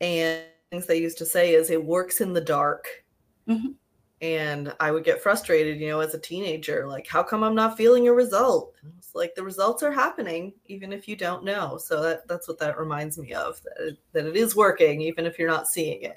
And 0.00 0.42
things 0.70 0.86
they 0.86 1.00
used 1.00 1.18
to 1.18 1.26
say 1.26 1.54
is 1.54 1.70
it 1.70 1.84
works 1.84 2.20
in 2.20 2.32
the 2.32 2.40
dark. 2.40 2.86
Mm-hmm 3.48 3.72
and 4.24 4.72
I 4.80 4.90
would 4.90 5.04
get 5.04 5.22
frustrated, 5.22 5.78
you 5.78 5.88
know, 5.88 6.00
as 6.00 6.14
a 6.14 6.18
teenager, 6.18 6.86
like, 6.88 7.06
how 7.06 7.22
come 7.22 7.44
I'm 7.44 7.54
not 7.54 7.76
feeling 7.76 8.08
a 8.08 8.12
result? 8.14 8.72
It's 8.96 9.14
like 9.14 9.34
the 9.34 9.42
results 9.42 9.82
are 9.82 9.92
happening, 9.92 10.54
even 10.64 10.94
if 10.94 11.06
you 11.06 11.14
don't 11.14 11.44
know. 11.44 11.76
So 11.76 12.00
that 12.00 12.26
that's 12.26 12.48
what 12.48 12.58
that 12.60 12.78
reminds 12.78 13.18
me 13.18 13.34
of 13.34 13.60
that 13.64 13.88
it, 13.88 13.98
that 14.12 14.24
it 14.24 14.34
is 14.34 14.56
working, 14.56 15.02
even 15.02 15.26
if 15.26 15.38
you're 15.38 15.50
not 15.50 15.68
seeing 15.68 16.00
it. 16.04 16.16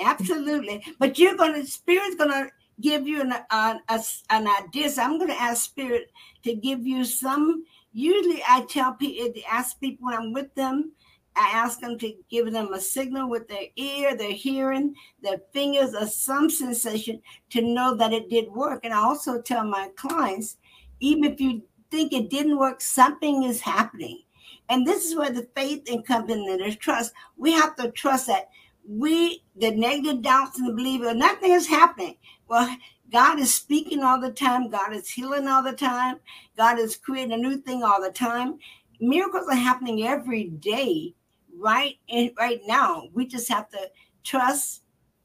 Absolutely, 0.00 0.84
but 0.98 1.16
you're 1.16 1.36
gonna 1.36 1.64
spirit's 1.64 2.16
gonna 2.16 2.48
give 2.80 3.06
you 3.06 3.20
an 3.20 3.32
an, 3.52 3.80
a, 3.88 4.02
an 4.30 4.48
idea. 4.48 4.90
So 4.90 5.02
I'm 5.02 5.16
gonna 5.16 5.34
ask 5.34 5.64
spirit 5.64 6.10
to 6.42 6.56
give 6.56 6.84
you 6.84 7.04
some. 7.04 7.64
Usually, 7.92 8.42
I 8.48 8.62
tell 8.62 8.94
people, 8.94 9.32
to 9.32 9.42
ask 9.44 9.78
people 9.78 10.06
when 10.06 10.14
I'm 10.16 10.32
with 10.32 10.52
them 10.56 10.90
I 11.38 11.50
ask 11.52 11.80
them 11.80 11.98
to 11.98 12.12
give 12.28 12.50
them 12.50 12.72
a 12.72 12.80
signal 12.80 13.30
with 13.30 13.46
their 13.48 13.66
ear, 13.76 14.16
their 14.16 14.32
hearing, 14.32 14.94
their 15.22 15.38
fingers, 15.52 15.94
or 15.94 16.06
some 16.06 16.50
sensation 16.50 17.22
to 17.50 17.62
know 17.62 17.94
that 17.96 18.12
it 18.12 18.28
did 18.28 18.48
work. 18.50 18.80
And 18.84 18.92
I 18.92 18.98
also 18.98 19.40
tell 19.40 19.64
my 19.64 19.90
clients, 19.96 20.56
even 21.00 21.24
if 21.24 21.40
you 21.40 21.62
think 21.90 22.12
it 22.12 22.28
didn't 22.28 22.58
work, 22.58 22.80
something 22.80 23.44
is 23.44 23.60
happening. 23.60 24.22
And 24.68 24.86
this 24.86 25.06
is 25.06 25.16
where 25.16 25.30
the 25.30 25.48
faith 25.54 25.88
and 25.88 26.04
comes 26.04 26.30
in 26.30 26.60
and 26.60 26.80
trust. 26.80 27.12
We 27.36 27.52
have 27.52 27.76
to 27.76 27.90
trust 27.92 28.26
that 28.26 28.48
we, 28.86 29.44
the 29.56 29.70
negative 29.70 30.22
doubts 30.22 30.58
and 30.58 30.68
the 30.68 30.72
believer, 30.72 31.14
nothing 31.14 31.52
is 31.52 31.68
happening. 31.68 32.16
Well, 32.48 32.76
God 33.12 33.38
is 33.38 33.54
speaking 33.54 34.02
all 34.02 34.20
the 34.20 34.32
time. 34.32 34.70
God 34.70 34.92
is 34.92 35.08
healing 35.08 35.46
all 35.46 35.62
the 35.62 35.72
time. 35.72 36.16
God 36.56 36.78
is 36.78 36.96
creating 36.96 37.32
a 37.32 37.36
new 37.36 37.58
thing 37.58 37.82
all 37.82 38.02
the 38.02 38.10
time. 38.10 38.58
Miracles 39.00 39.46
are 39.48 39.54
happening 39.54 40.06
every 40.06 40.44
day 40.44 41.14
right 41.58 41.96
in 42.08 42.32
right 42.38 42.60
now. 42.66 43.08
We 43.12 43.26
just 43.26 43.48
have 43.48 43.68
to 43.70 43.90
trust, 44.24 44.82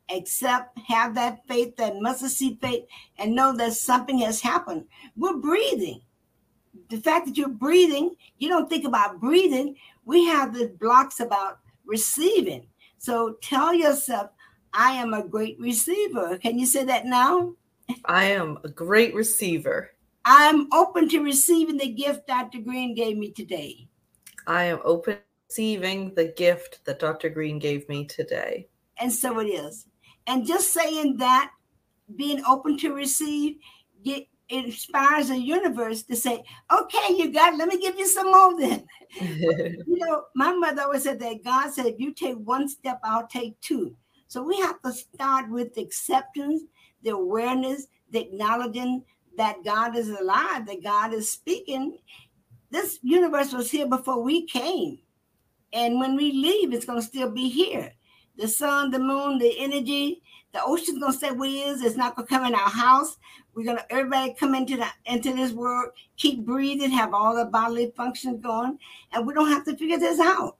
accept, 0.09 0.77
have 0.87 1.15
that 1.15 1.47
faith, 1.47 1.75
that 1.77 1.99
mustard 1.99 2.31
seed 2.31 2.59
faith, 2.61 2.85
and 3.17 3.35
know 3.35 3.55
that 3.57 3.73
something 3.73 4.19
has 4.19 4.41
happened. 4.41 4.85
We're 5.15 5.37
breathing. 5.37 6.01
The 6.89 6.97
fact 6.97 7.27
that 7.27 7.37
you're 7.37 7.49
breathing, 7.49 8.15
you 8.37 8.49
don't 8.49 8.69
think 8.69 8.85
about 8.85 9.19
breathing. 9.19 9.75
We 10.05 10.25
have 10.25 10.53
the 10.53 10.73
blocks 10.79 11.19
about 11.19 11.59
receiving. 11.85 12.67
So 12.97 13.37
tell 13.41 13.73
yourself, 13.73 14.31
I 14.73 14.93
am 14.93 15.13
a 15.13 15.27
great 15.27 15.59
receiver. 15.59 16.37
Can 16.37 16.57
you 16.57 16.65
say 16.65 16.83
that 16.85 17.05
now? 17.05 17.53
I 18.05 18.25
am 18.25 18.57
a 18.63 18.69
great 18.69 19.13
receiver. 19.13 19.91
I'm 20.25 20.71
open 20.71 21.09
to 21.09 21.19
receiving 21.19 21.77
the 21.77 21.89
gift 21.89 22.27
Dr. 22.27 22.59
Greene 22.59 22.95
gave 22.95 23.17
me 23.17 23.31
today. 23.31 23.87
I 24.47 24.65
am 24.65 24.79
open 24.83 25.17
receiving 25.53 26.11
the 26.15 26.33
gift 26.35 26.83
that 26.85 26.99
Dr. 26.99 27.29
Greene 27.29 27.59
gave 27.59 27.87
me 27.87 28.05
today. 28.05 28.67
And 28.99 29.13
so 29.13 29.39
it 29.39 29.45
is. 29.45 29.85
And 30.25 30.47
just 30.47 30.73
saying 30.73 31.17
that, 31.17 31.51
being 32.15 32.43
open 32.47 32.77
to 32.79 32.93
receive, 32.93 33.57
get, 34.03 34.27
it 34.49 34.65
inspires 34.65 35.27
the 35.27 35.37
universe 35.37 36.03
to 36.03 36.15
say, 36.15 36.43
okay, 36.71 37.13
you 37.15 37.31
got 37.31 37.53
it. 37.53 37.57
Let 37.57 37.67
me 37.67 37.79
give 37.79 37.97
you 37.97 38.07
some 38.07 38.31
more 38.31 38.59
then. 38.59 38.85
you 39.21 39.85
know, 39.87 40.23
my 40.35 40.53
mother 40.53 40.83
always 40.83 41.03
said 41.03 41.19
that 41.19 41.43
God 41.43 41.71
said, 41.71 41.85
if 41.85 41.99
you 41.99 42.13
take 42.13 42.35
one 42.37 42.67
step, 42.67 42.99
I'll 43.03 43.27
take 43.27 43.59
two. 43.61 43.95
So 44.27 44.41
we 44.41 44.57
have 44.57 44.81
to 44.81 44.91
start 44.91 45.51
with 45.51 45.77
acceptance, 45.77 46.63
the 47.03 47.11
awareness, 47.11 47.87
the 48.11 48.21
acknowledging 48.21 49.03
that 49.37 49.63
God 49.63 49.95
is 49.95 50.09
alive, 50.09 50.65
that 50.65 50.83
God 50.83 51.13
is 51.13 51.31
speaking. 51.31 51.99
This 52.71 52.99
universe 53.03 53.53
was 53.53 53.69
here 53.69 53.87
before 53.87 54.21
we 54.21 54.47
came. 54.47 54.99
And 55.73 55.99
when 55.99 56.15
we 56.15 56.31
leave, 56.31 56.73
it's 56.73 56.85
going 56.85 56.99
to 56.99 57.05
still 57.05 57.31
be 57.31 57.49
here. 57.49 57.91
The 58.37 58.47
sun, 58.47 58.91
the 58.91 58.99
moon, 58.99 59.37
the 59.37 59.59
energy, 59.59 60.23
the 60.53 60.63
ocean's 60.63 60.99
gonna 60.99 61.13
stay 61.13 61.31
where 61.31 61.49
it 61.49 61.53
is. 61.53 61.81
It's 61.81 61.97
not 61.97 62.15
gonna 62.15 62.27
come 62.27 62.45
in 62.45 62.53
our 62.53 62.69
house. 62.69 63.17
We're 63.55 63.65
gonna 63.65 63.85
everybody 63.89 64.33
come 64.35 64.53
into 64.53 64.77
the 64.77 64.87
into 65.05 65.33
this 65.33 65.51
world, 65.51 65.91
keep 66.15 66.45
breathing, 66.45 66.91
have 66.91 67.13
all 67.13 67.35
the 67.35 67.45
bodily 67.45 67.91
functions 67.97 68.41
going, 68.41 68.77
and 69.11 69.25
we 69.25 69.33
don't 69.33 69.49
have 69.49 69.65
to 69.65 69.75
figure 69.75 69.97
this 69.97 70.19
out. 70.19 70.57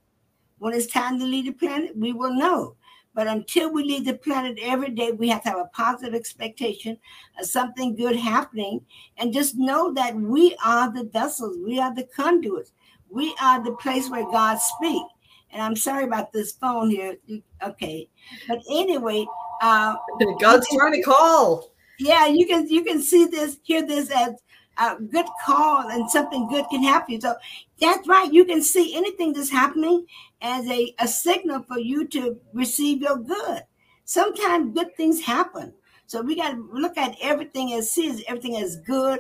When 0.58 0.74
it's 0.74 0.88
time 0.88 1.20
to 1.20 1.26
leave 1.26 1.46
the 1.46 1.52
planet, 1.52 1.96
we 1.96 2.12
will 2.12 2.34
know. 2.34 2.76
But 3.14 3.28
until 3.28 3.72
we 3.72 3.84
leave 3.84 4.06
the 4.06 4.16
planet 4.16 4.58
every 4.64 4.90
day, 4.90 5.12
we 5.12 5.30
have 5.30 5.44
to 5.44 5.50
have 5.50 5.60
a 5.60 5.70
positive 5.74 6.16
expectation 6.16 6.98
of 7.40 7.46
something 7.46 7.96
good 7.96 8.16
happening 8.16 8.84
and 9.18 9.32
just 9.32 9.56
know 9.56 9.94
that 9.94 10.16
we 10.16 10.56
are 10.66 10.92
the 10.92 11.04
vessels, 11.04 11.58
we 11.64 11.80
are 11.80 11.94
the 11.94 12.08
conduits, 12.16 12.72
we 13.14 13.36
are 13.40 13.64
the 13.64 13.74
place 13.74 14.10
where 14.10 14.30
God 14.30 14.58
speaks. 14.60 15.14
And 15.52 15.62
I'm 15.62 15.76
sorry 15.76 16.06
about 16.06 16.34
this 16.34 16.54
phone 16.54 16.90
here. 16.90 17.16
Okay. 17.64 18.10
But 18.48 18.60
anyway, 18.70 19.26
uh, 19.62 19.96
God's 20.42 20.68
trying 20.70 20.94
to 20.94 21.02
call. 21.04 21.72
Yeah, 22.00 22.26
you 22.26 22.48
can 22.48 22.68
you 22.68 22.84
can 22.84 23.02
see 23.02 23.26
this, 23.26 23.60
hear 23.64 23.86
this 23.86 24.10
as 24.10 24.32
a 24.80 24.96
good 25.00 25.28
call, 25.46 25.90
and 25.90 26.10
something 26.10 26.48
good 26.48 26.66
can 26.72 26.82
happen. 26.84 27.22
So 27.22 27.36
that's 27.80 28.08
right. 28.08 28.34
You 28.34 28.46
can 28.46 28.64
see 28.64 28.96
anything 28.96 29.34
that's 29.34 29.52
happening 29.52 30.08
as 30.42 30.68
a, 30.68 30.96
a 31.00 31.08
signal 31.08 31.62
for 31.64 31.78
you 31.78 32.08
to 32.08 32.40
receive 32.52 33.02
your 33.02 33.18
good. 33.18 33.62
Sometimes 34.06 34.74
good 34.74 34.98
things 34.98 35.22
happen. 35.22 35.72
So 36.08 36.22
we 36.22 36.36
got 36.36 36.52
to 36.52 36.70
look 36.74 36.98
at 36.98 37.16
everything 37.22 37.74
as 37.74 37.92
see 37.92 38.26
everything 38.28 38.58
as 38.58 38.78
good, 38.78 39.20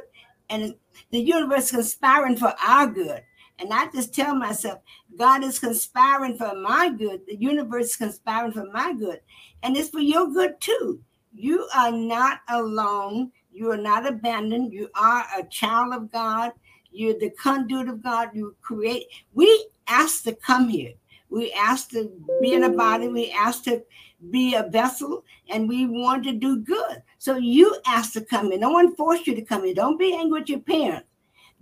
and 0.49 0.73
the 1.11 1.19
universe 1.19 1.69
conspiring 1.69 2.37
for 2.37 2.53
our 2.65 2.87
good. 2.87 3.21
And 3.63 3.73
I 3.73 3.89
just 3.91 4.13
tell 4.13 4.35
myself, 4.35 4.81
God 5.17 5.41
is 5.41 5.57
conspiring 5.57 6.35
for 6.35 6.53
my 6.53 6.89
good. 6.89 7.21
The 7.25 7.37
universe 7.37 7.91
is 7.91 7.95
conspiring 7.95 8.51
for 8.51 8.69
my 8.73 8.91
good. 8.91 9.21
And 9.63 9.77
it's 9.77 9.87
for 9.87 10.01
your 10.01 10.27
good 10.27 10.59
too. 10.59 10.99
You 11.33 11.65
are 11.73 11.89
not 11.89 12.41
alone. 12.49 13.31
You 13.53 13.71
are 13.71 13.77
not 13.77 14.05
abandoned. 14.05 14.73
You 14.73 14.89
are 14.95 15.23
a 15.39 15.45
child 15.45 15.93
of 15.93 16.11
God. 16.11 16.51
You're 16.91 17.17
the 17.17 17.29
conduit 17.29 17.87
of 17.87 18.03
God. 18.03 18.31
You 18.33 18.53
create. 18.61 19.07
We 19.33 19.69
asked 19.87 20.25
to 20.25 20.35
come 20.35 20.67
here. 20.67 20.91
We 21.29 21.53
asked 21.53 21.91
to 21.91 22.11
be 22.41 22.51
in 22.51 22.65
a 22.65 22.69
body. 22.69 23.07
We 23.07 23.31
asked 23.31 23.63
to 23.63 23.81
be 24.29 24.55
a 24.55 24.63
vessel, 24.63 25.23
and 25.49 25.69
we 25.69 25.85
want 25.85 26.25
to 26.25 26.33
do 26.33 26.57
good. 26.57 27.01
So 27.17 27.37
you 27.37 27.77
asked 27.87 28.13
to 28.15 28.21
come 28.25 28.51
in. 28.51 28.59
No 28.59 28.71
one 28.71 28.93
forced 28.97 29.25
you 29.25 29.35
to 29.35 29.41
come 29.41 29.63
in. 29.63 29.73
Don't 29.73 29.97
be 29.97 30.13
angry 30.13 30.41
with 30.41 30.49
your 30.49 30.59
parents. 30.59 31.07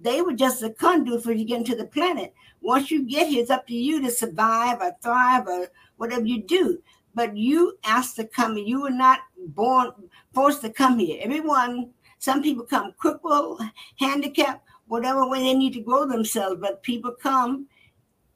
They 0.01 0.21
were 0.21 0.33
just 0.33 0.63
a 0.63 0.71
conduit 0.71 1.23
for 1.23 1.31
you 1.31 1.39
to 1.39 1.43
get 1.43 1.59
into 1.59 1.75
the 1.75 1.85
planet. 1.85 2.33
Once 2.61 2.89
you 2.89 3.03
get 3.03 3.27
here, 3.27 3.41
it's 3.41 3.51
up 3.51 3.67
to 3.67 3.75
you 3.75 4.01
to 4.01 4.11
survive 4.11 4.81
or 4.81 4.95
thrive 5.01 5.47
or 5.47 5.67
whatever 5.97 6.25
you 6.25 6.41
do. 6.41 6.81
But 7.13 7.35
you 7.35 7.77
asked 7.83 8.15
to 8.15 8.25
come. 8.25 8.57
You 8.57 8.81
were 8.81 8.89
not 8.89 9.19
born 9.47 9.91
forced 10.33 10.61
to 10.61 10.69
come 10.69 10.97
here. 10.97 11.19
Everyone, 11.21 11.91
some 12.19 12.41
people 12.41 12.65
come 12.65 12.93
crippled, 12.97 13.61
handicapped, 13.97 14.67
whatever 14.87 15.27
way 15.27 15.39
they 15.39 15.53
need 15.53 15.73
to 15.73 15.81
grow 15.81 16.07
themselves. 16.07 16.59
But 16.61 16.83
people 16.83 17.11
come. 17.11 17.67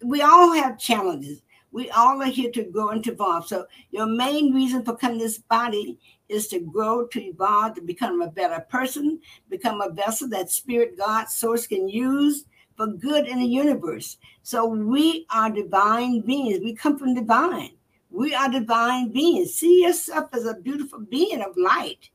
We 0.04 0.22
all 0.22 0.54
have 0.54 0.78
challenges. 0.78 1.42
We 1.72 1.90
all 1.92 2.22
are 2.22 2.28
here 2.28 2.52
to 2.52 2.64
grow 2.64 2.90
and 2.90 3.04
to 3.06 3.12
evolve. 3.12 3.48
So 3.48 3.66
your 3.92 4.06
main 4.06 4.54
reason 4.54 4.84
for 4.84 4.96
coming 4.96 5.20
to 5.20 5.26
this 5.26 5.40
body 5.40 6.00
is 6.30 6.48
to 6.48 6.60
grow, 6.60 7.06
to 7.08 7.22
evolve, 7.22 7.76
to 7.76 7.82
become 7.82 8.22
a 8.22 8.32
better 8.32 8.62
person, 8.70 9.20
become 9.50 9.82
a 9.82 9.90
vessel 9.92 10.28
that 10.30 10.50
spirit, 10.50 10.98
God, 10.98 11.30
source 11.30 11.68
can 11.68 11.88
use 11.88 12.46
for 12.76 12.88
good 12.88 13.28
in 13.28 13.40
the 13.40 13.46
universe. 13.46 14.18
So 14.44 14.66
we 14.66 15.26
are 15.30 15.50
divine 15.50 16.22
beings. 16.22 16.60
We 16.64 16.76
come 16.76 16.98
from 16.98 17.14
divine. 17.14 17.72
We 18.10 18.34
are 18.34 18.50
divine 18.50 19.10
beings. 19.10 19.56
See 19.56 19.84
yourself 19.84 20.30
as 20.34 20.46
a 20.46 20.56
beautiful 20.56 21.00
being 21.00 21.42
of 21.42 21.56
light, 21.58 22.10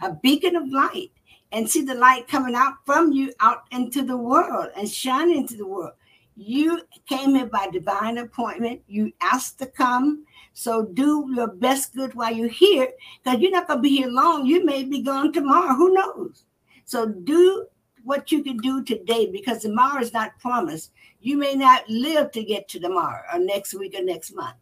a 0.00 0.12
beacon 0.12 0.56
of 0.56 0.68
light, 0.68 1.10
and 1.50 1.68
see 1.68 1.82
the 1.82 1.94
light 1.94 2.28
coming 2.28 2.54
out 2.54 2.74
from 2.86 3.12
you 3.12 3.32
out 3.40 3.64
into 3.70 4.02
the 4.02 4.16
world 4.16 4.70
and 4.76 4.88
shining 4.88 5.38
into 5.38 5.56
the 5.56 5.66
world. 5.66 5.92
You 6.36 6.80
came 7.06 7.34
here 7.34 7.46
by 7.46 7.68
divine 7.68 8.18
appointment. 8.18 8.80
You 8.88 9.12
asked 9.20 9.58
to 9.58 9.66
come. 9.66 10.24
So 10.54 10.84
do 10.84 11.30
your 11.34 11.48
best 11.48 11.94
good 11.94 12.14
while 12.14 12.32
you're 12.32 12.48
here, 12.48 12.88
because 13.22 13.40
you're 13.40 13.50
not 13.50 13.66
going 13.66 13.78
to 13.78 13.82
be 13.82 13.96
here 13.96 14.08
long. 14.08 14.46
You 14.46 14.64
may 14.64 14.84
be 14.84 15.00
gone 15.00 15.32
tomorrow. 15.32 15.74
Who 15.74 15.94
knows? 15.94 16.44
So 16.84 17.06
do 17.06 17.66
what 18.04 18.32
you 18.32 18.42
can 18.42 18.58
do 18.58 18.82
today, 18.82 19.30
because 19.30 19.62
tomorrow 19.62 20.00
is 20.00 20.12
not 20.12 20.38
promised. 20.40 20.92
You 21.20 21.38
may 21.38 21.54
not 21.54 21.88
live 21.88 22.32
to 22.32 22.42
get 22.42 22.68
to 22.68 22.80
tomorrow 22.80 23.22
or 23.32 23.38
next 23.38 23.74
week 23.74 23.94
or 23.96 24.02
next 24.02 24.34
month. 24.34 24.56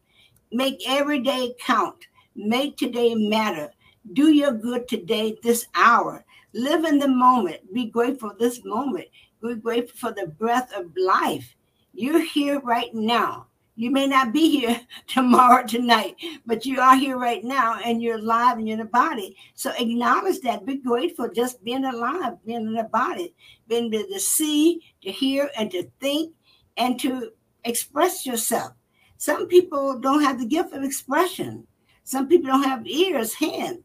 Make 0.52 0.82
every 0.86 1.20
day 1.20 1.54
count. 1.58 1.96
Make 2.36 2.76
today 2.76 3.14
matter. 3.14 3.72
Do 4.12 4.32
your 4.32 4.52
good 4.52 4.88
today, 4.88 5.38
this 5.42 5.66
hour. 5.74 6.24
Live 6.52 6.84
in 6.84 6.98
the 6.98 7.08
moment. 7.08 7.72
Be 7.72 7.86
grateful 7.86 8.32
this 8.38 8.64
moment. 8.64 9.06
Be 9.42 9.54
grateful 9.54 10.10
for 10.10 10.12
the 10.12 10.26
breath 10.26 10.72
of 10.74 10.90
life. 10.96 11.54
You're 11.94 12.24
here 12.24 12.60
right 12.60 12.94
now. 12.94 13.46
You 13.76 13.90
may 13.90 14.06
not 14.06 14.32
be 14.32 14.50
here 14.50 14.80
tomorrow, 15.06 15.66
tonight, 15.66 16.16
but 16.44 16.66
you 16.66 16.80
are 16.80 16.96
here 16.96 17.16
right 17.16 17.42
now 17.42 17.80
and 17.84 18.02
you're 18.02 18.18
alive 18.18 18.58
and 18.58 18.68
you're 18.68 18.78
in 18.78 18.86
a 18.86 18.90
body. 18.90 19.36
So 19.54 19.72
acknowledge 19.78 20.40
that. 20.40 20.66
Be 20.66 20.76
grateful 20.76 21.30
just 21.34 21.62
being 21.64 21.84
alive, 21.84 22.34
being 22.44 22.66
in 22.66 22.76
a 22.76 22.84
body, 22.84 23.34
being 23.68 23.92
able 23.92 24.08
to 24.08 24.20
see, 24.20 24.80
to 25.02 25.10
hear, 25.10 25.50
and 25.56 25.70
to 25.70 25.90
think 26.00 26.34
and 26.76 26.98
to 27.00 27.30
express 27.64 28.26
yourself. 28.26 28.72
Some 29.16 29.46
people 29.48 29.98
don't 29.98 30.22
have 30.22 30.38
the 30.38 30.46
gift 30.46 30.72
of 30.72 30.82
expression. 30.82 31.66
Some 32.04 32.26
people 32.26 32.48
don't 32.48 32.64
have 32.64 32.86
ears, 32.86 33.34
hands. 33.34 33.80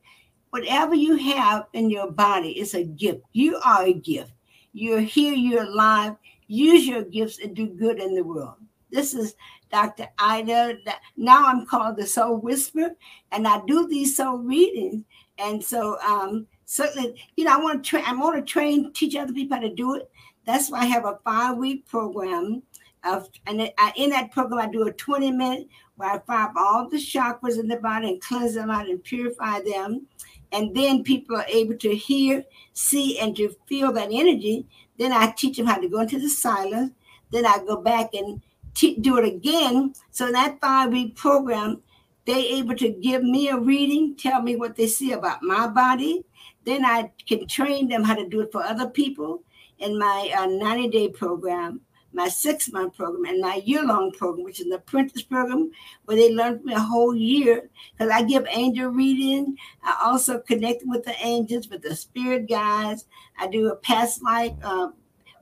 Whatever 0.49 0.95
you 0.95 1.17
have 1.17 1.67
in 1.73 1.89
your 1.89 2.09
body 2.09 2.57
is 2.59 2.73
a 2.73 2.83
gift. 2.83 3.21
You 3.33 3.59
are 3.63 3.83
a 3.83 3.93
gift. 3.93 4.31
You're 4.71 5.01
here, 5.01 5.33
you're 5.33 5.63
alive. 5.63 6.15
Use 6.47 6.87
your 6.87 7.03
gifts 7.03 7.39
and 7.39 7.55
do 7.55 7.67
good 7.67 7.99
in 7.99 8.15
the 8.15 8.23
world. 8.23 8.55
This 8.89 9.13
is 9.13 9.35
Dr. 9.71 10.07
Ida. 10.17 10.77
Now 11.17 11.47
I'm 11.47 11.65
called 11.65 11.97
the 11.97 12.07
Soul 12.07 12.37
Whisperer, 12.37 12.91
and 13.31 13.47
I 13.47 13.61
do 13.65 13.87
these 13.87 14.15
soul 14.15 14.37
readings. 14.37 15.03
And 15.37 15.63
so, 15.63 15.99
um, 16.01 16.47
certainly, 16.65 17.21
you 17.35 17.45
know, 17.45 17.53
I 17.53 17.61
want 17.61 17.83
to 17.83 17.89
train. 17.89 18.03
I 18.05 18.15
want 18.15 18.35
to 18.35 18.51
train, 18.51 18.91
teach 18.93 19.15
other 19.15 19.33
people 19.33 19.57
how 19.57 19.63
to 19.63 19.73
do 19.73 19.95
it. 19.95 20.09
That's 20.45 20.69
why 20.69 20.79
I 20.79 20.85
have 20.85 21.05
a 21.05 21.19
five-week 21.23 21.87
program. 21.87 22.63
Of, 23.03 23.29
and 23.45 23.71
I, 23.77 23.93
in 23.95 24.09
that 24.11 24.31
program, 24.31 24.67
I 24.67 24.71
do 24.71 24.87
a 24.87 24.91
20 24.91 25.31
minute 25.31 25.67
where 25.95 26.09
I 26.09 26.19
fire 26.19 26.45
up 26.45 26.53
all 26.57 26.89
the 26.89 26.97
chakras 26.97 27.59
in 27.59 27.67
the 27.67 27.77
body 27.77 28.09
and 28.09 28.21
cleanse 28.21 28.55
them 28.55 28.71
out 28.71 28.89
and 28.89 29.03
purify 29.03 29.59
them. 29.61 30.07
And 30.51 30.75
then 30.75 31.03
people 31.03 31.35
are 31.35 31.45
able 31.47 31.77
to 31.77 31.95
hear, 31.95 32.43
see, 32.73 33.19
and 33.19 33.35
to 33.35 33.55
feel 33.67 33.91
that 33.93 34.09
energy. 34.11 34.65
Then 34.97 35.11
I 35.11 35.31
teach 35.31 35.57
them 35.57 35.67
how 35.67 35.79
to 35.79 35.87
go 35.87 35.99
into 35.99 36.19
the 36.19 36.29
silence. 36.29 36.93
Then 37.31 37.45
I 37.45 37.59
go 37.65 37.77
back 37.77 38.13
and 38.13 38.41
t- 38.75 38.99
do 38.99 39.17
it 39.17 39.25
again. 39.25 39.93
So 40.11 40.27
in 40.27 40.33
that 40.33 40.61
five 40.61 40.91
week 40.91 41.15
program, 41.15 41.81
they 42.25 42.47
able 42.49 42.75
to 42.75 42.89
give 42.89 43.23
me 43.23 43.49
a 43.49 43.57
reading, 43.57 44.15
tell 44.15 44.41
me 44.41 44.55
what 44.55 44.75
they 44.75 44.87
see 44.87 45.11
about 45.11 45.43
my 45.43 45.67
body. 45.67 46.23
Then 46.65 46.83
I 46.83 47.11
can 47.27 47.47
train 47.47 47.87
them 47.87 48.03
how 48.03 48.15
to 48.15 48.27
do 48.27 48.41
it 48.41 48.51
for 48.51 48.63
other 48.63 48.89
people 48.89 49.43
in 49.79 49.97
my 49.97 50.33
uh, 50.35 50.47
90 50.47 50.89
day 50.89 51.09
program, 51.09 51.81
my 52.13 52.27
six 52.27 52.71
month 52.71 52.97
program, 52.97 53.25
and 53.25 53.41
my 53.41 53.61
year 53.65 53.83
long 53.83 54.11
program, 54.11 54.43
which 54.43 54.59
is 54.59 54.67
the 54.67 54.75
apprentice 54.75 55.21
program, 55.21 55.71
where 56.05 56.17
they 56.17 56.33
learn 56.33 56.57
from 56.57 56.67
me 56.67 56.73
a 56.73 56.79
whole 56.79 57.15
year. 57.15 57.69
Because 57.91 58.11
I 58.11 58.23
give 58.23 58.47
angel 58.49 58.89
reading. 58.89 59.55
I 59.83 59.99
also 60.03 60.39
connect 60.39 60.83
with 60.85 61.03
the 61.03 61.15
angels, 61.23 61.69
with 61.69 61.83
the 61.83 61.95
spirit 61.95 62.49
guides. 62.49 63.05
I 63.37 63.47
do 63.47 63.67
a 63.67 63.75
past 63.75 64.23
life, 64.23 64.53
uh, 64.63 64.89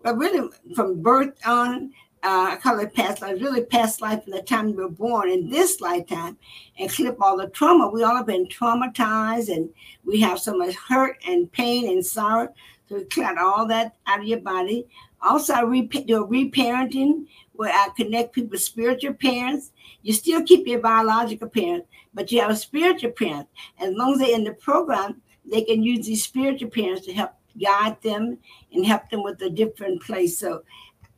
but 0.01 0.17
really 0.17 0.49
from 0.75 1.01
birth 1.01 1.37
on 1.45 1.93
uh, 2.23 2.51
I 2.51 2.55
call 2.55 2.79
it 2.79 2.93
past 2.95 3.21
life, 3.21 3.41
really 3.41 3.65
past 3.65 4.01
life 4.01 4.23
from 4.23 4.31
the 4.31 4.41
time 4.41 4.69
you 4.69 4.75
were 4.75 4.89
born 4.89 5.29
in 5.29 5.49
this 5.49 5.81
lifetime 5.81 6.37
and 6.79 6.89
clip 6.89 7.17
all 7.21 7.37
the 7.37 7.47
trauma. 7.47 7.89
We 7.89 8.03
all 8.03 8.15
have 8.15 8.27
been 8.27 8.47
traumatized 8.47 9.53
and 9.53 9.69
we 10.05 10.21
have 10.21 10.39
so 10.39 10.57
much 10.57 10.75
hurt 10.75 11.17
and 11.27 11.51
pain 11.51 11.89
and 11.89 12.05
sorrow. 12.05 12.53
So 12.87 12.95
we 12.95 13.03
clear 13.05 13.37
all 13.37 13.67
that 13.67 13.97
out 14.07 14.19
of 14.19 14.25
your 14.25 14.39
body. 14.39 14.87
Also, 15.21 15.53
I 15.53 15.63
re- 15.63 15.81
do 15.81 16.25
reparenting 16.25 17.25
where 17.53 17.73
I 17.73 17.89
connect 17.95 18.33
people 18.33 18.57
spiritual 18.57 19.13
parents. 19.13 19.71
You 20.01 20.13
still 20.13 20.43
keep 20.43 20.65
your 20.65 20.79
biological 20.79 21.49
parents, 21.49 21.87
but 22.13 22.31
you 22.31 22.39
have 22.39 22.51
a 22.51 22.55
spiritual 22.55 23.11
parent. 23.11 23.47
As 23.79 23.93
long 23.93 24.13
as 24.13 24.19
they're 24.19 24.35
in 24.35 24.45
the 24.45 24.53
program, 24.53 25.21
they 25.45 25.63
can 25.63 25.83
use 25.83 26.05
these 26.05 26.23
spiritual 26.23 26.69
parents 26.69 27.05
to 27.05 27.13
help 27.13 27.33
guide 27.61 28.01
them 28.01 28.37
and 28.71 28.85
help 28.85 29.09
them 29.09 29.23
with 29.23 29.41
a 29.41 29.49
different 29.49 30.01
place. 30.01 30.39
So 30.39 30.63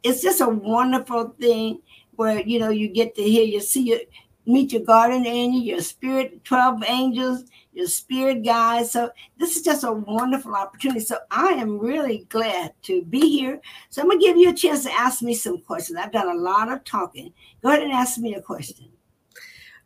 it's 0.06 0.22
just 0.22 0.40
a 0.40 0.48
wonderful 0.48 1.36
thing 1.40 1.82
where 2.16 2.40
you 2.42 2.60
know 2.60 2.70
you 2.70 2.88
get 2.88 3.16
to 3.16 3.24
hear 3.24 3.44
you 3.44 3.60
see 3.60 3.82
your 3.82 4.00
meet 4.48 4.72
your 4.72 4.84
guardian 4.84 5.26
angel, 5.26 5.60
your 5.60 5.82
spirit, 5.82 6.44
12 6.44 6.84
angels, 6.88 7.46
your 7.74 7.88
spirit 7.88 8.44
guides. 8.44 8.92
So 8.92 9.10
this 9.40 9.58
is 9.58 9.64
just 9.64 9.84
a 9.84 9.92
wonderful 9.92 10.54
opportunity. 10.54 11.00
So 11.00 11.18
I 11.32 11.54
am 11.54 11.80
really 11.80 12.28
glad 12.30 12.74
to 12.84 13.04
be 13.06 13.22
here. 13.22 13.60
So 13.90 14.04
I'm 14.04 14.08
gonna 14.08 14.20
give 14.20 14.38
you 14.38 14.52
a 14.52 14.54
chance 14.54 14.84
to 14.84 14.94
ask 14.94 15.24
me 15.24 15.34
some 15.34 15.62
questions. 15.62 15.98
I've 15.98 16.12
done 16.12 16.30
a 16.30 16.40
lot 16.40 16.72
of 16.72 16.84
talking. 16.84 17.34
Go 17.64 17.70
ahead 17.70 17.82
and 17.82 17.92
ask 17.92 18.20
me 18.20 18.36
a 18.36 18.42
question. 18.42 18.90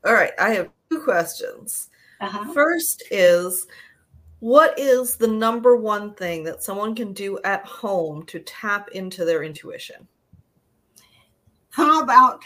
All 0.05 0.13
right, 0.13 0.33
I 0.37 0.49
have 0.49 0.69
two 0.91 0.99
questions. 0.99 1.89
Uh-huh. 2.19 2.51
First 2.53 3.03
is 3.11 3.65
what 4.39 4.77
is 4.79 5.17
the 5.17 5.27
number 5.27 5.75
one 5.75 6.13
thing 6.13 6.43
that 6.43 6.63
someone 6.63 6.95
can 6.95 7.13
do 7.13 7.39
at 7.43 7.65
home 7.65 8.25
to 8.27 8.39
tap 8.39 8.89
into 8.91 9.25
their 9.25 9.43
intuition? 9.43 10.07
How 11.71 12.01
about 12.01 12.43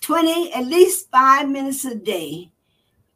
20, 0.00 0.52
at 0.52 0.66
least 0.66 1.10
five 1.10 1.48
minutes 1.48 1.84
a 1.84 1.94
day, 1.94 2.50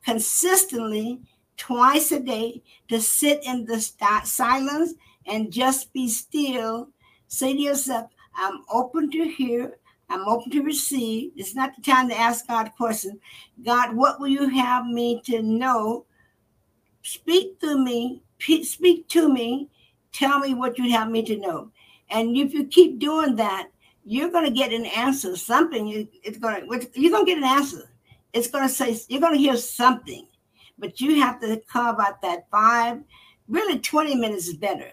consistently, 0.04 1.20
twice 1.57 2.12
a 2.12 2.20
day, 2.20 2.62
to 2.88 3.00
sit 3.00 3.44
in 3.44 3.64
the 3.64 3.80
st- 3.80 4.26
silence 4.26 4.94
and 5.26 5.52
just 5.52 5.92
be 5.92 6.09
still. 6.09 6.88
Say 7.28 7.54
to 7.54 7.61
yourself, 7.61 8.11
I'm 8.34 8.62
open 8.70 9.11
to 9.11 9.28
hear, 9.28 9.78
I'm 10.09 10.26
open 10.28 10.52
to 10.52 10.62
receive. 10.62 11.32
It's 11.36 11.54
not 11.54 11.74
the 11.74 11.82
time 11.82 12.09
to 12.09 12.16
ask 12.16 12.46
God 12.46 12.70
questions. 12.76 13.18
God, 13.64 13.94
what 13.96 14.20
will 14.20 14.28
you 14.28 14.48
have 14.48 14.86
me 14.86 15.20
to 15.26 15.42
know? 15.42 16.04
Speak 17.07 17.61
to 17.61 17.78
me, 17.78 18.20
speak 18.64 19.07
to 19.11 19.32
me, 19.32 19.68
tell 20.12 20.40
me 20.40 20.54
what 20.54 20.76
you 20.76 20.90
have 20.90 21.09
me 21.09 21.22
to 21.22 21.36
know. 21.36 21.70
And 22.11 22.36
if 22.36 22.52
you 22.52 22.66
keep 22.66 22.98
doing 22.98 23.36
that, 23.36 23.68
you're 24.04 24.32
going 24.32 24.44
to 24.44 24.50
get 24.50 24.72
an 24.72 24.86
answer. 24.86 25.36
Something 25.36 26.09
it's 26.24 26.38
going 26.38 26.68
to 26.68 27.00
you're 27.00 27.12
going 27.12 27.24
to 27.24 27.30
get 27.30 27.38
an 27.38 27.44
answer. 27.44 27.88
It's 28.32 28.48
going 28.48 28.66
to 28.66 28.74
say 28.74 28.98
you're 29.09 29.20
going 29.20 29.34
to 29.34 29.38
hear 29.38 29.57
something, 29.57 30.26
but 30.78 31.00
you 31.00 31.20
have 31.20 31.40
to 31.42 31.62
carve 31.70 32.00
out 32.00 32.20
that 32.22 32.50
five, 32.50 33.00
really 33.46 33.78
20 33.78 34.16
minutes 34.16 34.48
is 34.48 34.57
better. 34.57 34.90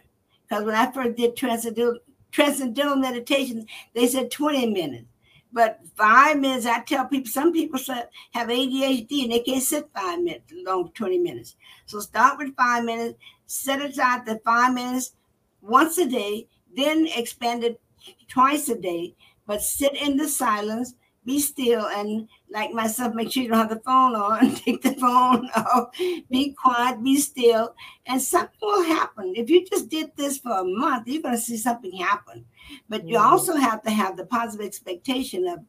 Because 0.48 0.66
when 0.66 0.76
I 0.76 0.92
first 0.92 1.18
did 1.18 1.36
transcendental 1.36 1.98
transcendental 2.30 2.96
meditation, 2.96 3.66
they 3.96 4.06
said 4.06 4.30
20 4.30 4.68
minutes. 4.68 5.08
But 5.54 5.80
five 5.96 6.40
minutes, 6.40 6.66
I 6.66 6.82
tell 6.82 7.06
people, 7.06 7.30
some 7.30 7.54
people 7.54 7.80
have 8.32 8.48
ADHD 8.48 9.24
and 9.24 9.32
they 9.32 9.40
can't 9.40 9.62
sit 9.62 9.88
five 9.96 10.20
minutes, 10.20 10.52
long 10.66 10.92
20 10.94 11.20
minutes. 11.20 11.56
So 11.86 12.00
start 12.00 12.40
with 12.40 12.56
five 12.56 12.84
minutes, 12.84 13.20
set 13.46 13.82
aside 13.82 14.26
the 14.26 14.42
five 14.44 14.74
minutes 14.74 15.14
once 15.62 16.00
a 16.00 16.08
day, 16.08 16.48
then 16.76 17.08
expand 17.16 17.64
it 17.64 17.80
twice 18.28 18.68
a 18.70 18.78
day, 18.78 19.16
but 19.46 19.62
sit 19.62 19.96
in 19.96 20.18
the 20.18 20.28
silence, 20.28 20.96
be 21.26 21.40
still, 21.40 21.88
and 21.88 22.28
like 22.50 22.72
myself, 22.72 23.14
make 23.14 23.32
sure 23.32 23.44
you 23.44 23.50
don't 23.50 23.60
have 23.60 23.70
the 23.70 23.80
phone 23.80 24.16
on, 24.16 24.56
take 24.56 24.82
the 24.82 24.94
phone 24.96 25.50
off, 25.56 25.90
be 26.30 26.56
quiet, 26.62 27.02
be 27.04 27.18
still, 27.18 27.76
and 28.08 28.22
something 28.22 28.58
will 28.62 28.84
happen. 28.84 29.34
If 29.36 29.50
you 29.50 29.66
just 29.66 29.88
did 29.88 30.12
this 30.18 30.40
for 30.40 30.52
a 30.52 30.66
month, 30.66 31.08
you're 31.08 31.22
going 31.22 31.36
to 31.36 31.42
see 31.42 31.58
something 31.58 31.96
happen. 31.96 32.46
But 32.90 33.08
you 33.08 33.18
also 33.18 33.56
have 33.56 33.82
to 33.84 33.92
have 33.92 34.18
the 34.18 34.26
positive 34.26 34.66
expectation 34.66 35.48
of 35.48 35.60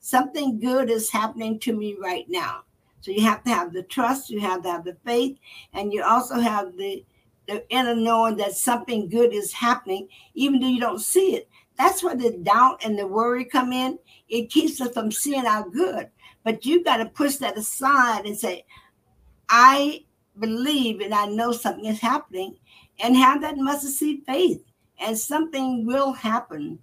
something 0.00 0.58
good 0.58 0.90
is 0.90 1.10
happening 1.10 1.58
to 1.60 1.76
me 1.76 1.96
right 2.00 2.26
now. 2.28 2.62
So 3.00 3.10
you 3.10 3.22
have 3.22 3.42
to 3.44 3.50
have 3.50 3.72
the 3.72 3.82
trust, 3.82 4.30
you 4.30 4.40
have 4.40 4.62
to 4.62 4.70
have 4.70 4.84
the 4.84 4.96
faith, 5.04 5.38
and 5.72 5.92
you 5.92 6.02
also 6.02 6.36
have 6.36 6.76
the 6.76 7.04
the 7.48 7.68
inner 7.70 7.96
knowing 7.96 8.36
that 8.36 8.52
something 8.52 9.08
good 9.08 9.34
is 9.34 9.52
happening, 9.52 10.06
even 10.34 10.60
though 10.60 10.68
you 10.68 10.78
don't 10.78 11.00
see 11.00 11.34
it. 11.34 11.48
That's 11.76 12.02
where 12.02 12.14
the 12.14 12.38
doubt 12.38 12.84
and 12.84 12.96
the 12.96 13.06
worry 13.06 13.44
come 13.44 13.72
in. 13.72 13.98
It 14.28 14.50
keeps 14.50 14.80
us 14.80 14.92
from 14.92 15.10
seeing 15.10 15.46
our 15.46 15.68
good. 15.68 16.10
But 16.44 16.64
you 16.64 16.84
got 16.84 16.98
to 16.98 17.06
push 17.06 17.36
that 17.36 17.58
aside 17.58 18.26
and 18.26 18.38
say, 18.38 18.64
I 19.48 20.04
believe 20.38 21.00
and 21.00 21.12
I 21.12 21.26
know 21.26 21.50
something 21.50 21.86
is 21.86 21.98
happening, 21.98 22.56
and 23.00 23.16
have 23.16 23.40
that 23.40 23.56
mustard 23.56 23.90
seed 23.90 24.22
faith, 24.26 24.62
and 25.00 25.18
something 25.18 25.86
will 25.86 26.12
happen. 26.12 26.78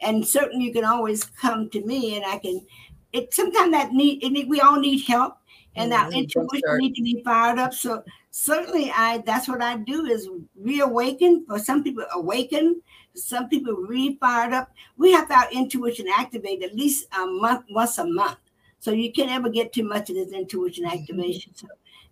And 0.00 0.26
certainly, 0.26 0.66
you 0.66 0.72
can 0.72 0.84
always 0.84 1.24
come 1.24 1.70
to 1.70 1.84
me, 1.84 2.16
and 2.16 2.24
I 2.24 2.38
can. 2.38 2.64
It 3.12 3.32
sometimes 3.32 3.72
that 3.72 3.92
need, 3.92 4.22
need 4.30 4.48
we 4.48 4.60
all 4.60 4.78
need 4.78 5.02
help, 5.04 5.38
and 5.74 5.92
mm-hmm. 5.92 6.04
our 6.04 6.12
intuition 6.12 6.78
need 6.78 6.94
to 6.94 7.02
be 7.02 7.22
fired 7.24 7.58
up. 7.58 7.72
So 7.72 8.02
certainly, 8.30 8.90
I 8.94 9.18
that's 9.26 9.48
what 9.48 9.62
I 9.62 9.78
do 9.78 10.06
is 10.06 10.28
reawaken. 10.54 11.44
For 11.48 11.58
some 11.58 11.82
people, 11.82 12.04
awaken 12.12 12.82
some 13.16 13.48
people 13.48 13.74
re-fired 13.74 14.52
up. 14.52 14.70
We 14.96 15.12
have 15.12 15.30
our 15.30 15.50
intuition 15.50 16.06
activate 16.08 16.62
at 16.62 16.74
least 16.74 17.06
a 17.18 17.26
month, 17.26 17.64
once 17.70 17.98
a 17.98 18.06
month. 18.06 18.38
So 18.78 18.92
you 18.92 19.10
can't 19.12 19.30
ever 19.30 19.48
get 19.48 19.72
too 19.72 19.84
much 19.84 20.10
of 20.10 20.16
this 20.16 20.32
intuition 20.32 20.84
mm-hmm. 20.84 20.98
activation. 20.98 21.54
So 21.54 21.66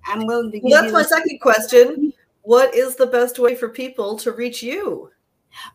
I'm 0.06 0.26
willing 0.26 0.50
to. 0.52 0.60
Well, 0.62 0.82
that's 0.82 0.92
my 0.92 1.02
second 1.02 1.38
question. 1.40 2.12
What 2.42 2.74
is 2.74 2.96
the 2.96 3.06
best 3.06 3.38
way 3.38 3.54
for 3.54 3.68
people 3.68 4.18
to 4.18 4.32
reach 4.32 4.62
you? 4.62 5.10